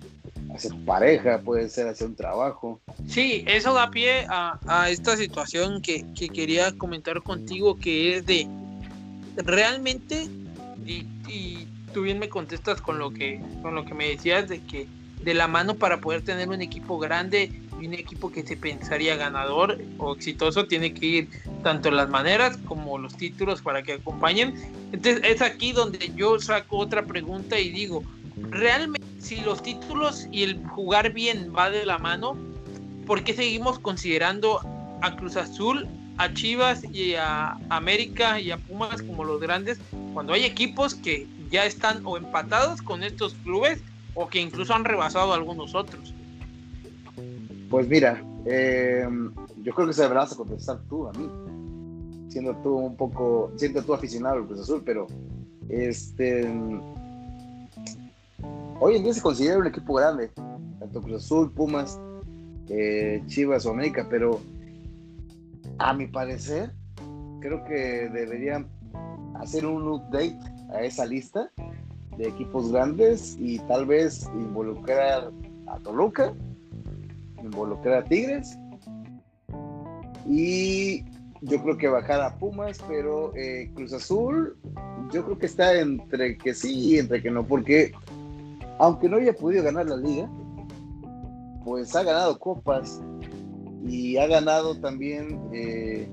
tu 0.60 0.86
pareja, 0.86 1.40
puede 1.40 1.70
ser 1.70 1.88
hacia 1.88 2.06
un 2.06 2.16
trabajo. 2.16 2.82
Sí, 3.08 3.44
eso 3.48 3.74
da 3.74 3.90
pie 3.90 4.26
a, 4.30 4.88
esta 4.90 5.16
situación 5.18 5.82
que, 5.82 6.06
quería 6.34 6.72
comentar 6.78 7.22
contigo, 7.22 7.78
que 7.78 8.18
es 8.18 8.26
de 8.26 8.48
realmente, 9.38 10.28
y, 10.86 11.06
y, 11.28 11.68
tú 11.94 12.04
bien 12.04 12.20
me 12.20 12.30
contestas 12.30 12.82
con 12.82 13.00
lo 13.00 13.12
que, 13.12 13.42
con 13.62 13.76
lo 13.76 13.84
que 13.86 13.94
me 13.94 14.08
decías 14.08 14.48
de 14.48 14.62
que 14.62 14.88
de 15.24 15.34
la 15.34 15.48
mano 15.48 15.76
para 15.76 16.02
poder 16.02 16.22
tener 16.22 16.50
un 16.50 16.62
equipo 16.62 16.98
grande 16.98 17.52
y 17.80 17.88
un 17.88 17.94
equipo 17.94 18.32
que 18.32 18.44
se 18.44 18.58
pensaría 18.58 19.16
ganador 19.16 19.78
o 19.98 20.14
exitoso 20.14 20.66
tiene 20.68 20.94
que 20.94 21.06
ir 21.06 21.30
tanto 21.64 21.92
las 21.92 22.10
maneras 22.10 22.58
como 22.66 22.98
los 22.98 23.16
títulos 23.18 23.62
para 23.62 23.84
que 23.84 23.94
acompañen. 23.94 24.54
Entonces 24.92 25.22
es 25.24 25.42
aquí 25.42 25.72
donde 25.72 26.12
yo 26.16 26.40
saco 26.40 26.78
otra 26.78 27.06
pregunta 27.06 27.60
y 27.60 27.70
digo, 27.70 28.04
realmente 28.50 29.08
si 29.20 29.38
los 29.42 29.62
títulos 29.62 30.28
y 30.32 30.44
el 30.44 30.66
jugar 30.68 31.14
bien 31.14 31.54
va 31.56 31.70
de 31.70 31.86
la 31.86 31.98
mano, 31.98 32.36
¿por 33.06 33.24
qué 33.24 33.34
seguimos 33.34 33.80
considerando 33.80 34.60
a 35.02 35.16
Cruz 35.16 35.38
Azul, 35.38 35.88
a 36.18 36.34
Chivas 36.34 36.84
y 36.84 37.16
a 37.16 37.58
América 37.70 38.40
y 38.40 38.52
a 38.52 38.58
Pumas 38.58 39.02
como 39.02 39.24
los 39.24 39.40
grandes 39.40 39.80
cuando 40.14 40.34
hay 40.34 40.44
equipos 40.44 40.96
que 40.96 41.28
ya 41.50 41.66
están 41.66 42.06
o 42.06 42.18
empatados 42.18 42.82
con 42.82 43.04
estos 43.04 43.34
clubes 43.44 43.82
o 44.14 44.28
que 44.28 44.40
incluso 44.40 44.74
han 44.74 44.86
rebasado 44.86 45.34
algunos 45.34 45.76
otros? 45.76 46.14
Pues 47.70 47.88
mira, 47.88 48.22
eh, 48.46 49.08
yo 49.64 49.74
creo 49.74 49.88
que 49.88 49.94
se 49.94 50.02
deberás 50.02 50.36
contestar 50.36 50.80
tú 50.90 51.08
a 51.08 51.14
mí, 51.14 51.30
siendo 52.30 52.56
tú 52.58 52.76
un 52.76 52.96
poco, 52.96 53.52
siendo 53.56 53.82
tú 53.82 53.94
aficionado 53.94 54.38
al 54.38 54.46
Cruz 54.46 54.62
Azul, 54.62 54.82
pero 54.86 55.08
este 55.70 56.42
hoy 58.84 58.96
en 58.96 59.04
día 59.04 59.14
se 59.14 59.22
considera 59.22 59.60
un 59.60 59.68
equipo 59.68 59.94
grande, 59.94 60.32
tanto 60.80 61.02
Cruz 61.02 61.24
Azul, 61.24 61.52
Pumas, 61.52 62.02
eh, 62.68 63.22
Chivas 63.28 63.66
o 63.68 63.70
América, 63.70 64.08
pero 64.10 64.42
a 65.78 65.94
mi 65.94 66.08
parecer 66.08 66.74
creo 67.42 67.64
que 67.66 68.10
deberían 68.12 68.68
hacer 69.36 69.68
un 69.68 69.88
update 69.88 70.40
a 70.74 70.82
esa 70.82 71.06
lista 71.06 71.52
de 72.18 72.28
equipos 72.28 72.72
grandes 72.72 73.38
y 73.40 73.60
tal 73.60 73.86
vez 73.86 74.28
involucrar 74.34 75.32
a 75.68 75.78
Toluca, 75.80 76.34
involucrar 77.40 78.00
a 78.00 78.04
Tigres 78.04 78.58
y 80.28 81.06
yo 81.42 81.62
creo 81.62 81.78
que 81.78 81.88
bajar 81.88 82.22
a 82.22 82.36
Pumas, 82.36 82.80
pero 82.88 83.32
eh, 83.36 83.70
Cruz 83.76 83.94
Azul 83.94 84.58
yo 85.12 85.24
creo 85.24 85.38
que 85.38 85.46
está 85.46 85.80
entre 85.80 86.36
que 86.38 86.56
sí 86.56 86.74
y 86.74 86.98
entre 86.98 87.22
que 87.22 87.30
no, 87.30 87.46
porque 87.46 87.92
aunque 88.82 89.08
no 89.08 89.18
haya 89.18 89.32
podido 89.32 89.64
ganar 89.64 89.86
la 89.86 89.96
liga, 89.96 90.28
pues 91.64 91.96
ha 91.96 92.02
ganado 92.02 92.40
copas 92.40 93.00
y 93.88 94.18
ha 94.18 94.26
ganado 94.26 94.76
también 94.76 95.40
eh, 95.54 96.10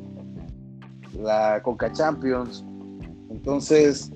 la 1.15 1.63
Coca 1.63 1.91
Champions. 1.91 2.63
Entonces, 3.31 4.13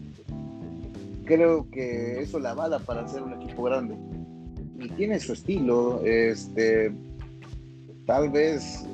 creo 1.25 1.67
que 1.71 2.21
eso 2.21 2.39
la 2.39 2.53
bala 2.53 2.79
para 2.81 3.09
ser 3.09 3.23
un 3.23 3.41
equipo 3.41 3.63
grande. 3.63 3.97
Y 4.79 4.91
tiene 4.91 5.19
su 5.19 5.33
estilo, 5.33 6.03
este, 6.05 6.95
tal 8.05 8.29
vez 8.29 8.85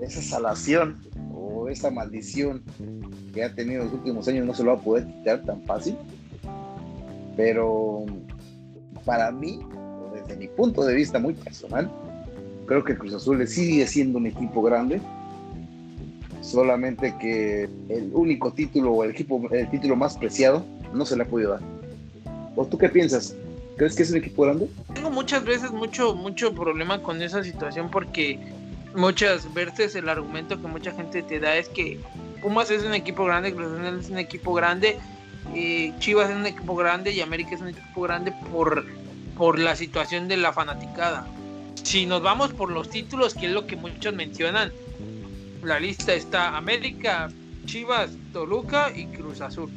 esa 0.00 0.20
salación 0.20 1.00
o 1.34 1.70
esa 1.70 1.90
maldición 1.90 2.62
que 3.32 3.44
ha 3.44 3.54
tenido 3.54 3.80
en 3.80 3.86
los 3.86 3.94
últimos 3.94 4.28
años 4.28 4.44
no 4.44 4.52
se 4.52 4.62
lo 4.62 4.74
va 4.74 4.78
a 4.78 4.84
poder 4.84 5.06
quitar 5.06 5.42
tan 5.46 5.62
fácil. 5.62 5.96
Pero 7.34 8.04
para 9.04 9.30
mí, 9.30 9.60
desde 10.14 10.36
mi 10.36 10.48
punto 10.48 10.84
de 10.84 10.94
vista 10.94 11.18
muy 11.18 11.34
personal, 11.34 11.90
creo 12.66 12.84
que 12.84 12.96
Cruz 12.96 13.14
Azul 13.14 13.46
sigue 13.46 13.86
siendo 13.86 14.18
un 14.18 14.26
equipo 14.26 14.62
grande. 14.62 15.00
Solamente 16.40 17.14
que 17.18 17.68
el 17.88 18.10
único 18.12 18.52
título 18.52 18.92
o 18.92 19.04
el 19.04 19.10
equipo, 19.10 19.40
el 19.50 19.70
título 19.70 19.96
más 19.96 20.16
preciado 20.16 20.64
no 20.92 21.06
se 21.06 21.16
le 21.16 21.22
ha 21.22 21.26
podido 21.26 21.52
dar. 21.52 21.60
¿O 22.54 22.66
tú 22.66 22.76
qué 22.76 22.88
piensas? 22.88 23.34
¿Crees 23.76 23.96
que 23.96 24.02
es 24.02 24.10
un 24.10 24.18
equipo 24.18 24.42
grande? 24.42 24.68
Tengo 24.94 25.10
muchas 25.10 25.44
veces 25.44 25.72
mucho, 25.72 26.14
mucho 26.14 26.54
problema 26.54 27.02
con 27.02 27.22
esa 27.22 27.42
situación 27.42 27.90
porque 27.90 28.38
muchas 28.94 29.52
veces 29.54 29.94
el 29.94 30.08
argumento 30.08 30.60
que 30.60 30.68
mucha 30.68 30.92
gente 30.92 31.22
te 31.22 31.40
da 31.40 31.56
es 31.56 31.68
que 31.68 31.98
Pumas 32.40 32.70
es 32.70 32.84
un 32.84 32.94
equipo 32.94 33.24
grande, 33.24 33.54
Cruz 33.54 33.72
es 34.00 34.10
un 34.10 34.18
equipo 34.18 34.52
grande, 34.52 34.98
eh, 35.54 35.92
Chivas 35.98 36.30
es 36.30 36.36
un 36.36 36.46
equipo 36.46 36.74
grande 36.74 37.12
y 37.12 37.20
América 37.20 37.54
es 37.54 37.60
un 37.60 37.68
equipo 37.68 38.02
grande 38.02 38.32
por, 38.52 38.84
por 39.36 39.58
la 39.58 39.76
situación 39.76 40.28
de 40.28 40.36
la 40.36 40.52
fanaticada. 40.52 41.26
Si 41.82 42.06
nos 42.06 42.22
vamos 42.22 42.52
por 42.52 42.70
los 42.70 42.90
títulos, 42.90 43.34
que 43.34 43.46
es 43.46 43.52
lo 43.52 43.66
que 43.66 43.76
muchos 43.76 44.14
mencionan, 44.14 44.72
la 45.62 45.80
lista 45.80 46.14
está 46.14 46.56
América, 46.56 47.30
Chivas, 47.66 48.10
Toluca 48.32 48.90
y 48.94 49.06
Cruz 49.06 49.40
Azul 49.40 49.70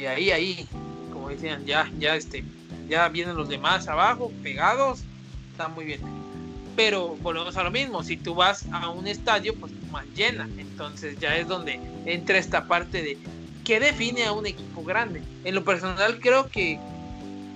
y 0.00 0.06
ahí, 0.06 0.30
ahí, 0.30 0.66
como 1.12 1.28
decían, 1.28 1.66
ya, 1.66 1.90
ya, 1.98 2.16
este, 2.16 2.42
ya 2.88 3.08
vienen 3.08 3.36
los 3.36 3.50
demás 3.50 3.86
abajo, 3.86 4.32
pegados, 4.42 5.00
está 5.52 5.68
muy 5.68 5.84
bien. 5.84 6.00
Pero 6.74 7.16
volvemos 7.16 7.56
a 7.58 7.64
lo 7.64 7.70
mismo, 7.70 8.02
si 8.02 8.16
tú 8.16 8.34
vas 8.34 8.64
a 8.72 8.88
un 8.88 9.06
estadio, 9.06 9.54
pues 9.56 9.72
más 9.90 10.06
llena, 10.16 10.48
entonces 10.56 11.18
ya 11.18 11.36
es 11.36 11.46
donde 11.46 11.78
entra 12.06 12.38
esta 12.38 12.66
parte 12.66 13.02
de 13.02 13.18
qué 13.70 13.78
define 13.78 14.24
a 14.24 14.32
un 14.32 14.46
equipo 14.46 14.82
grande. 14.82 15.22
En 15.44 15.54
lo 15.54 15.62
personal 15.62 16.18
creo 16.18 16.48
que 16.48 16.80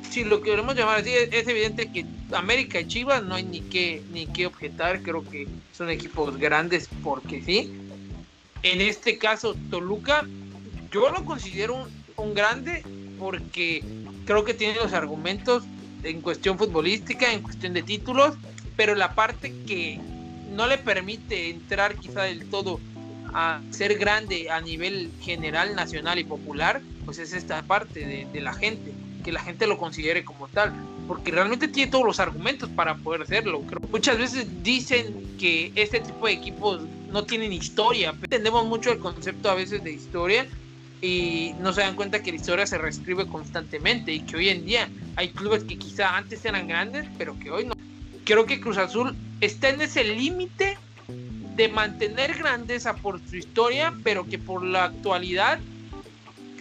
si 0.08 0.22
lo 0.22 0.42
queremos 0.42 0.76
llamar 0.76 1.00
así, 1.00 1.10
es, 1.12 1.48
evidente 1.48 1.90
que 1.90 2.06
América 2.32 2.78
y 2.78 2.86
Chivas 2.86 3.24
no 3.24 3.34
hay 3.34 3.42
ni 3.42 3.62
qué, 3.62 4.00
ni 4.12 4.26
qué 4.26 4.46
objetar, 4.46 5.02
creo 5.02 5.28
que 5.28 5.48
son 5.72 5.90
equipos 5.90 6.36
grandes 6.36 6.88
porque 7.02 7.42
sí. 7.42 7.72
En 8.62 8.80
este 8.80 9.18
caso, 9.18 9.56
Toluca, 9.72 10.24
yo 10.92 11.10
lo 11.10 11.24
considero 11.24 11.88
un 12.16 12.32
grande 12.32 12.84
porque 13.18 13.82
creo 14.24 14.44
que 14.44 14.54
tiene 14.54 14.76
los 14.76 14.92
argumentos 14.92 15.64
en 16.04 16.20
cuestión 16.20 16.58
futbolística, 16.58 17.32
en 17.32 17.42
cuestión 17.42 17.72
de 17.72 17.82
títulos, 17.82 18.36
pero 18.76 18.94
la 18.94 19.16
parte 19.16 19.52
que 19.66 19.98
no 20.52 20.68
le 20.68 20.78
permite 20.78 21.50
entrar 21.50 21.96
quizá 21.96 22.22
del 22.22 22.48
todo 22.50 22.78
a 23.34 23.60
ser 23.70 23.98
grande 23.98 24.50
a 24.50 24.60
nivel 24.60 25.10
general, 25.20 25.74
nacional 25.74 26.18
y 26.18 26.24
popular, 26.24 26.80
pues 27.04 27.18
es 27.18 27.32
esta 27.32 27.62
parte 27.62 28.00
de, 28.06 28.26
de, 28.32 28.40
la 28.40 28.54
gente, 28.54 28.92
que 29.24 29.32
la 29.32 29.40
gente 29.40 29.66
lo 29.66 29.76
considere 29.76 30.24
como 30.24 30.48
tal, 30.48 30.72
porque 31.08 31.32
realmente 31.32 31.68
tiene 31.68 31.90
todos 31.90 32.06
los 32.06 32.20
argumentos 32.20 32.70
para 32.70 32.94
poder 32.96 33.22
hacerlo. 33.22 33.62
Muchas 33.90 34.18
veces 34.18 34.46
dicen 34.62 35.36
que 35.38 35.72
este 35.74 36.00
tipo 36.00 36.26
de 36.26 36.32
equipos 36.32 36.82
no 37.10 37.24
tienen 37.24 37.52
historia, 37.52 38.10
entendemos 38.10 38.64
mucho 38.66 38.92
el 38.92 38.98
concepto 38.98 39.50
a 39.50 39.54
veces 39.54 39.82
de 39.84 39.92
historia, 39.92 40.46
y 41.04 41.54
no 41.60 41.72
se 41.74 41.82
dan 41.82 41.96
cuenta 41.96 42.22
que 42.22 42.30
la 42.30 42.36
historia 42.36 42.66
se 42.66 42.78
reescribe 42.78 43.26
constantemente 43.26 44.10
y 44.12 44.20
que 44.20 44.36
hoy 44.36 44.48
en 44.48 44.64
día 44.64 44.88
hay 45.16 45.28
clubes 45.30 45.62
que 45.64 45.76
quizá 45.76 46.16
antes 46.16 46.42
eran 46.46 46.66
grandes, 46.66 47.06
pero 47.18 47.38
que 47.38 47.50
hoy 47.50 47.66
no. 47.66 47.74
Creo 48.24 48.46
que 48.46 48.58
Cruz 48.58 48.78
Azul 48.78 49.14
está 49.42 49.68
en 49.68 49.82
ese 49.82 50.02
límite 50.02 50.78
de 51.56 51.68
mantener 51.68 52.34
grandeza 52.34 52.94
por 52.94 53.20
su 53.28 53.36
historia, 53.36 53.94
pero 54.02 54.26
que 54.26 54.38
por 54.38 54.64
la 54.64 54.84
actualidad 54.84 55.58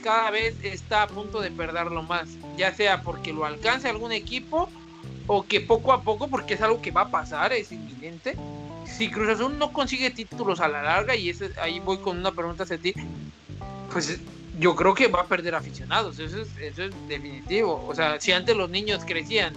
cada 0.03 0.31
vez 0.31 0.55
está 0.63 1.03
a 1.03 1.07
punto 1.07 1.39
de 1.41 1.49
perderlo 1.49 2.03
más, 2.03 2.29
ya 2.57 2.73
sea 2.73 3.01
porque 3.01 3.31
lo 3.33 3.45
alcance 3.45 3.89
algún 3.89 4.11
equipo 4.11 4.69
o 5.27 5.45
que 5.45 5.61
poco 5.61 5.93
a 5.93 6.01
poco, 6.03 6.27
porque 6.27 6.55
es 6.55 6.61
algo 6.61 6.81
que 6.81 6.91
va 6.91 7.01
a 7.01 7.09
pasar, 7.09 7.53
es 7.53 7.71
inminente. 7.71 8.37
Si 8.85 9.09
Cruz 9.09 9.29
Azul 9.29 9.57
no 9.57 9.71
consigue 9.71 10.11
títulos 10.11 10.59
a 10.59 10.67
la 10.67 10.83
larga, 10.83 11.15
y 11.15 11.29
ese, 11.29 11.51
ahí 11.61 11.79
voy 11.79 11.97
con 11.99 12.17
una 12.17 12.31
pregunta 12.31 12.63
hacia 12.63 12.77
ti, 12.77 12.93
pues 13.91 14.19
yo 14.59 14.75
creo 14.75 14.93
que 14.93 15.07
va 15.07 15.21
a 15.21 15.25
perder 15.25 15.55
aficionados, 15.55 16.19
eso 16.19 16.41
es, 16.41 16.49
eso 16.57 16.83
es 16.83 16.91
definitivo. 17.07 17.83
O 17.87 17.95
sea, 17.95 18.19
si 18.19 18.33
antes 18.33 18.55
los 18.55 18.69
niños 18.69 19.03
crecían 19.05 19.53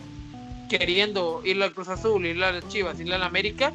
queriendo 0.69 1.43
ir 1.45 1.61
al 1.63 1.73
Cruz 1.75 1.89
Azul, 1.89 2.25
ir 2.25 2.43
a 2.43 2.53
las 2.53 2.69
Chivas, 2.69 3.01
ir 3.01 3.13
a 3.13 3.19
la 3.19 3.27
América, 3.27 3.73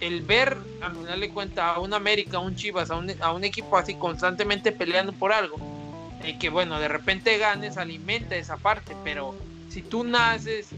el 0.00 0.22
ver, 0.22 0.56
al 0.80 0.94
final 0.94 1.20
de 1.20 1.28
cuenta, 1.30 1.74
a 1.74 1.80
un 1.80 1.94
América, 1.94 2.38
a 2.38 2.40
un 2.40 2.56
Chivas, 2.56 2.90
a 2.90 2.96
un, 2.96 3.12
a 3.20 3.32
un 3.32 3.44
equipo 3.44 3.76
así 3.76 3.94
constantemente 3.94 4.72
peleando 4.72 5.12
por 5.12 5.32
algo, 5.32 5.56
y 6.24 6.38
que 6.38 6.48
bueno, 6.48 6.80
de 6.80 6.88
repente 6.88 7.38
ganes, 7.38 7.76
alimenta 7.76 8.36
esa 8.36 8.56
parte, 8.56 8.96
pero 9.04 9.34
si 9.68 9.82
tú 9.82 10.04
naces 10.04 10.68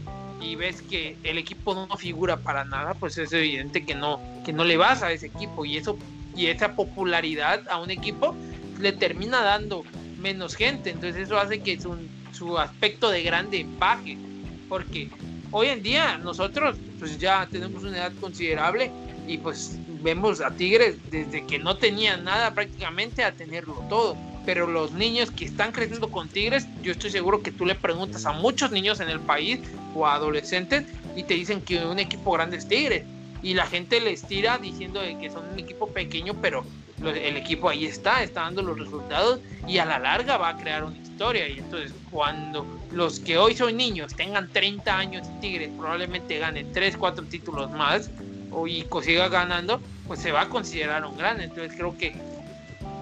y 0.41 0.55
ves 0.55 0.81
que 0.81 1.17
el 1.23 1.37
equipo 1.37 1.73
no 1.73 1.97
figura 1.97 2.37
para 2.37 2.65
nada, 2.65 2.93
pues 2.93 3.17
es 3.17 3.31
evidente 3.33 3.85
que 3.85 3.95
no, 3.95 4.19
que 4.45 4.53
no 4.53 4.63
le 4.63 4.77
vas 4.77 5.03
a 5.03 5.11
ese 5.11 5.27
equipo 5.27 5.65
y 5.65 5.77
eso 5.77 5.97
y 6.35 6.47
esa 6.47 6.73
popularidad 6.75 7.67
a 7.69 7.79
un 7.79 7.91
equipo 7.91 8.35
le 8.79 8.93
termina 8.93 9.41
dando 9.41 9.83
menos 10.19 10.55
gente. 10.55 10.91
Entonces 10.91 11.23
eso 11.23 11.37
hace 11.37 11.59
que 11.59 11.79
su, 11.79 11.97
su 12.31 12.57
aspecto 12.57 13.09
de 13.09 13.23
grande 13.23 13.65
baje. 13.77 14.17
Porque 14.69 15.09
hoy 15.51 15.67
en 15.67 15.83
día 15.83 16.17
nosotros 16.17 16.77
pues 16.97 17.17
ya 17.19 17.47
tenemos 17.51 17.83
una 17.83 17.97
edad 17.97 18.13
considerable 18.21 18.91
y 19.29 19.37
pues 19.37 19.77
vemos 20.01 20.41
a 20.41 20.49
Tigres 20.49 20.97
desde 21.11 21.45
que 21.45 21.59
no 21.59 21.77
tenía 21.77 22.17
nada 22.17 22.51
prácticamente 22.55 23.23
a 23.23 23.31
tenerlo 23.31 23.75
todo. 23.87 24.17
pero 24.45 24.65
los 24.65 24.93
niños 24.93 25.29
que 25.29 25.45
están 25.45 25.71
creciendo 25.71 26.09
con 26.09 26.27
Tigres, 26.27 26.65
yo 26.81 26.91
estoy 26.93 27.11
seguro 27.11 27.43
que 27.43 27.51
tú 27.51 27.67
le 27.67 27.75
preguntas 27.75 28.25
a 28.25 28.31
muchos 28.31 28.71
niños 28.71 28.99
en 28.99 29.09
el 29.09 29.19
país 29.19 29.59
o 29.93 30.07
a 30.07 30.15
adolescentes 30.15 30.85
y 31.15 31.21
te 31.23 31.35
dicen 31.35 31.61
que 31.61 31.85
un 31.85 31.99
equipo 31.99 32.31
grande 32.31 32.57
es 32.57 32.67
Tigres. 32.67 33.03
Y 33.43 33.53
la 33.53 33.67
gente 33.67 34.01
les 34.01 34.23
tira 34.23 34.57
diciendo 34.57 35.01
que 35.21 35.29
son 35.29 35.47
un 35.53 35.59
equipo 35.59 35.87
pequeño, 35.87 36.33
pero 36.41 36.65
el 37.05 37.37
equipo 37.37 37.69
ahí 37.69 37.85
está, 37.85 38.23
está 38.23 38.41
dando 38.41 38.63
los 38.63 38.79
resultados 38.79 39.39
y 39.67 39.77
a 39.77 39.85
la 39.85 39.99
larga 39.99 40.37
va 40.37 40.49
a 40.49 40.57
crear 40.57 40.83
una 40.83 40.97
historia. 40.97 41.47
Y 41.47 41.59
entonces 41.59 41.93
cuando 42.09 42.65
los 42.91 43.19
que 43.19 43.37
hoy 43.37 43.55
son 43.55 43.77
niños 43.77 44.15
tengan 44.15 44.49
30 44.51 44.97
años 44.97 45.27
y 45.37 45.41
Tigres 45.41 45.69
probablemente 45.77 46.39
ganen 46.39 46.71
3, 46.73 46.97
4 46.97 47.25
títulos 47.25 47.69
más 47.69 48.09
o, 48.51 48.67
y 48.67 48.85
siga 49.01 49.29
ganando, 49.29 49.81
pues 50.07 50.19
se 50.19 50.31
va 50.31 50.41
a 50.41 50.49
considerar 50.49 51.05
un 51.05 51.17
gran. 51.17 51.41
Entonces 51.41 51.73
creo 51.75 51.97
que 51.97 52.15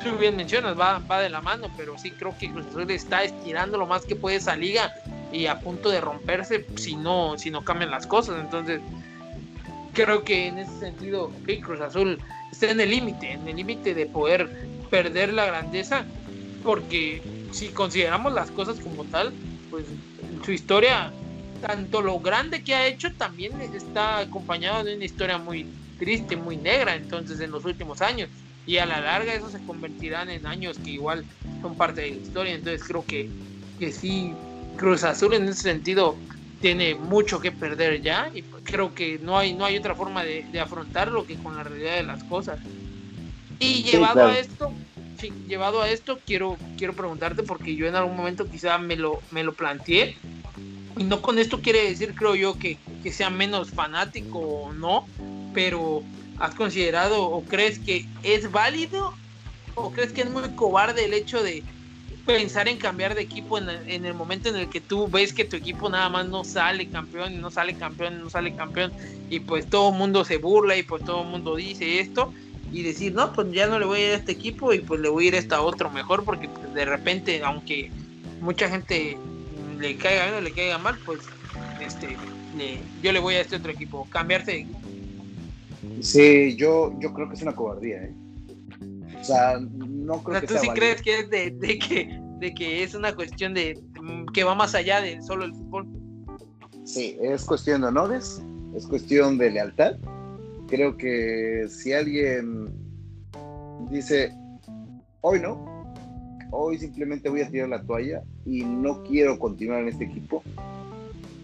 tú 0.03 0.17
bien 0.17 0.35
mencionas, 0.35 0.79
va, 0.79 0.99
va 0.99 1.19
de 1.19 1.29
la 1.29 1.41
mano, 1.41 1.69
pero 1.75 1.97
sí 1.97 2.11
creo 2.11 2.37
que 2.37 2.51
Cruz 2.51 2.67
Azul 2.67 2.89
está 2.91 3.23
estirando 3.23 3.77
lo 3.77 3.87
más 3.87 4.05
que 4.05 4.15
puede 4.15 4.37
esa 4.37 4.55
liga 4.55 4.93
y 5.31 5.47
a 5.47 5.59
punto 5.59 5.89
de 5.89 6.01
romperse 6.01 6.65
si 6.75 6.95
no, 6.95 7.37
si 7.37 7.51
no 7.51 7.63
cambian 7.63 7.91
las 7.91 8.07
cosas. 8.07 8.39
Entonces 8.39 8.81
creo 9.93 10.23
que 10.23 10.47
en 10.47 10.59
ese 10.59 10.79
sentido 10.79 11.31
Cruz 11.63 11.81
Azul 11.81 12.19
está 12.51 12.71
en 12.71 12.79
el 12.79 12.91
límite, 12.91 13.31
en 13.31 13.47
el 13.47 13.55
límite 13.55 13.93
de 13.93 14.05
poder 14.05 14.67
perder 14.89 15.33
la 15.33 15.45
grandeza, 15.45 16.05
porque 16.63 17.21
si 17.51 17.69
consideramos 17.69 18.33
las 18.33 18.51
cosas 18.51 18.79
como 18.79 19.05
tal, 19.05 19.33
pues 19.69 19.85
su 20.43 20.51
historia, 20.51 21.11
tanto 21.61 22.01
lo 22.01 22.19
grande 22.19 22.63
que 22.63 22.75
ha 22.75 22.87
hecho, 22.87 23.13
también 23.15 23.59
está 23.61 24.19
acompañado 24.19 24.83
de 24.83 24.95
una 24.95 25.05
historia 25.05 25.37
muy 25.37 25.67
triste, 25.97 26.35
muy 26.35 26.57
negra, 26.57 26.95
entonces 26.95 27.39
en 27.39 27.51
los 27.51 27.65
últimos 27.65 28.01
años. 28.01 28.29
Y 28.65 28.77
a 28.77 28.85
la 28.85 28.99
larga 28.99 29.33
eso 29.33 29.49
se 29.49 29.63
convertirán 29.65 30.29
en 30.29 30.45
años 30.45 30.77
que 30.77 30.91
igual 30.91 31.25
son 31.61 31.77
parte 31.77 32.01
de 32.01 32.11
la 32.11 32.17
historia. 32.17 32.53
Entonces 32.53 32.83
creo 32.85 33.05
que, 33.05 33.29
que 33.79 33.91
sí, 33.91 34.33
Cruz 34.77 35.03
Azul 35.03 35.33
en 35.33 35.47
ese 35.47 35.61
sentido 35.61 36.17
tiene 36.59 36.95
mucho 36.95 37.39
que 37.39 37.51
perder 37.51 38.01
ya 38.01 38.29
y 38.33 38.41
creo 38.63 38.93
que 38.93 39.19
no 39.19 39.37
hay 39.37 39.53
no 39.53 39.65
hay 39.65 39.77
otra 39.77 39.95
forma 39.95 40.23
de, 40.23 40.59
afrontarlo 40.59 41.25
que 41.25 41.35
con 41.35 41.55
la 41.55 41.63
realidad 41.63 41.95
de 41.95 42.03
las 42.03 42.23
cosas 42.23 42.59
y 43.59 43.83
llevado 43.83 44.25
a 44.25 44.37
esto 44.37 44.73
llevado 45.47 45.81
a 45.81 45.89
esto 45.89 46.19
quiero 46.25 46.57
quiero 46.77 46.93
preguntarte 46.93 47.43
porque 47.43 47.75
yo 47.75 47.85
en 47.85 47.95
algún 47.95 48.15
momento 48.15 48.49
quizá 48.49 48.77
me 48.79 48.95
lo 48.95 49.21
me 49.31 49.43
lo 49.43 49.53
planteé 49.53 50.17
y 50.97 51.03
no 51.03 51.21
con 51.21 51.39
esto 51.39 51.61
quiere 51.61 51.89
decir 51.89 52.15
creo 52.15 52.35
yo 52.35 52.57
que, 52.57 52.77
que 53.03 53.11
sea 53.11 53.29
menos 53.29 53.71
fanático 53.71 54.39
o 54.39 54.73
no 54.73 55.05
pero 55.53 56.03
has 56.39 56.53
considerado 56.55 57.23
o 57.23 57.43
crees 57.43 57.79
que 57.79 58.05
es 58.23 58.51
válido 58.51 59.13
o 59.75 59.91
crees 59.91 60.11
que 60.11 60.21
es 60.21 60.29
muy 60.29 60.43
cobarde 60.55 61.05
el 61.05 61.13
hecho 61.13 61.41
de 61.41 61.63
pensar 62.27 62.67
en 62.67 62.77
cambiar 62.77 63.15
de 63.15 63.21
equipo 63.21 63.57
en 63.57 63.69
el, 64.05 64.13
momento 64.13 64.49
en 64.49 64.57
el 64.57 64.69
que 64.69 64.81
tú 64.81 65.07
ves 65.07 65.31
que 65.31 65.45
tu 65.45 65.55
equipo 65.55 65.89
nada 65.89 66.09
más 66.09 66.27
no 66.27 66.43
sale 66.43 66.87
campeón, 66.89 67.39
no 67.39 67.49
sale 67.49 67.75
campeón, 67.75 68.19
no 68.19 68.29
sale 68.29 68.53
campeón, 68.53 68.91
y 69.29 69.39
pues 69.39 69.67
todo 69.67 69.91
el 69.91 69.97
mundo 69.97 70.25
se 70.25 70.37
burla 70.37 70.75
y 70.75 70.83
pues 70.83 71.05
todo 71.05 71.21
el 71.21 71.29
mundo 71.29 71.55
dice 71.55 72.01
esto, 72.01 72.33
y 72.73 72.83
decir, 72.83 73.13
no, 73.13 73.31
pues 73.31 73.49
ya 73.53 73.67
no 73.67 73.79
le 73.79 73.85
voy 73.85 74.01
a 74.01 74.07
ir 74.07 74.11
a 74.11 74.17
este 74.17 74.33
equipo 74.33 74.73
y 74.73 74.79
pues 74.79 74.99
le 74.99 75.07
voy 75.07 75.25
a 75.25 75.27
ir 75.29 75.35
a 75.35 75.39
este 75.39 75.55
otro 75.55 75.89
mejor, 75.89 76.25
porque 76.25 76.49
de 76.75 76.83
repente, 76.83 77.41
aunque 77.43 77.91
mucha 78.41 78.67
gente 78.67 79.17
le 79.79 79.97
caiga 79.97 80.25
bien 80.25 80.35
o 80.35 80.41
le 80.41 80.51
caiga 80.51 80.77
mal, 80.77 80.97
pues 81.05 81.19
este, 81.81 82.17
yo 83.01 83.11
le 83.11 83.19
voy 83.19 83.35
a 83.35 83.41
este 83.41 83.57
otro 83.57 83.71
equipo, 83.71 84.07
cambiarse 84.09 84.51
de 84.51 84.57
equipo. 84.59 84.81
Sí, 86.01 86.55
yo, 86.55 86.93
yo 86.99 87.13
creo 87.13 87.27
que 87.29 87.35
es 87.35 87.41
una 87.41 87.55
cobardía, 87.55 88.03
¿eh? 88.03 88.13
O 89.19 89.23
sea, 89.23 89.59
no 89.59 90.23
creo 90.23 90.41
que 90.41 90.47
¿Tú 90.47 90.57
sí 90.59 90.69
crees 90.69 91.01
que 91.01 91.19
es 91.19 91.29
de, 91.29 91.79
que, 91.79 92.19
de 92.39 92.53
que 92.53 92.83
es 92.83 92.93
una 92.93 93.15
cuestión 93.15 93.53
de 93.53 93.79
que 94.33 94.43
va 94.43 94.55
más 94.55 94.75
allá 94.75 95.01
de 95.01 95.21
solo 95.21 95.45
el 95.45 95.53
fútbol? 95.53 95.87
Sí, 96.85 97.17
es 97.19 97.43
cuestión 97.43 97.81
de 97.81 97.87
honores, 97.87 98.41
es 98.75 98.85
cuestión 98.87 99.37
de 99.37 99.51
lealtad. 99.51 99.97
Creo 100.67 100.95
que 100.95 101.67
si 101.69 101.93
alguien 101.93 102.69
dice, 103.89 104.31
hoy 105.21 105.39
no, 105.39 105.76
hoy 106.51 106.77
simplemente 106.77 107.29
voy 107.29 107.41
a 107.41 107.49
tirar 107.49 107.69
la 107.69 107.83
toalla 107.83 108.23
y 108.45 108.63
no 108.63 109.03
quiero 109.03 109.37
continuar 109.39 109.81
en 109.81 109.89
este 109.89 110.05
equipo, 110.05 110.43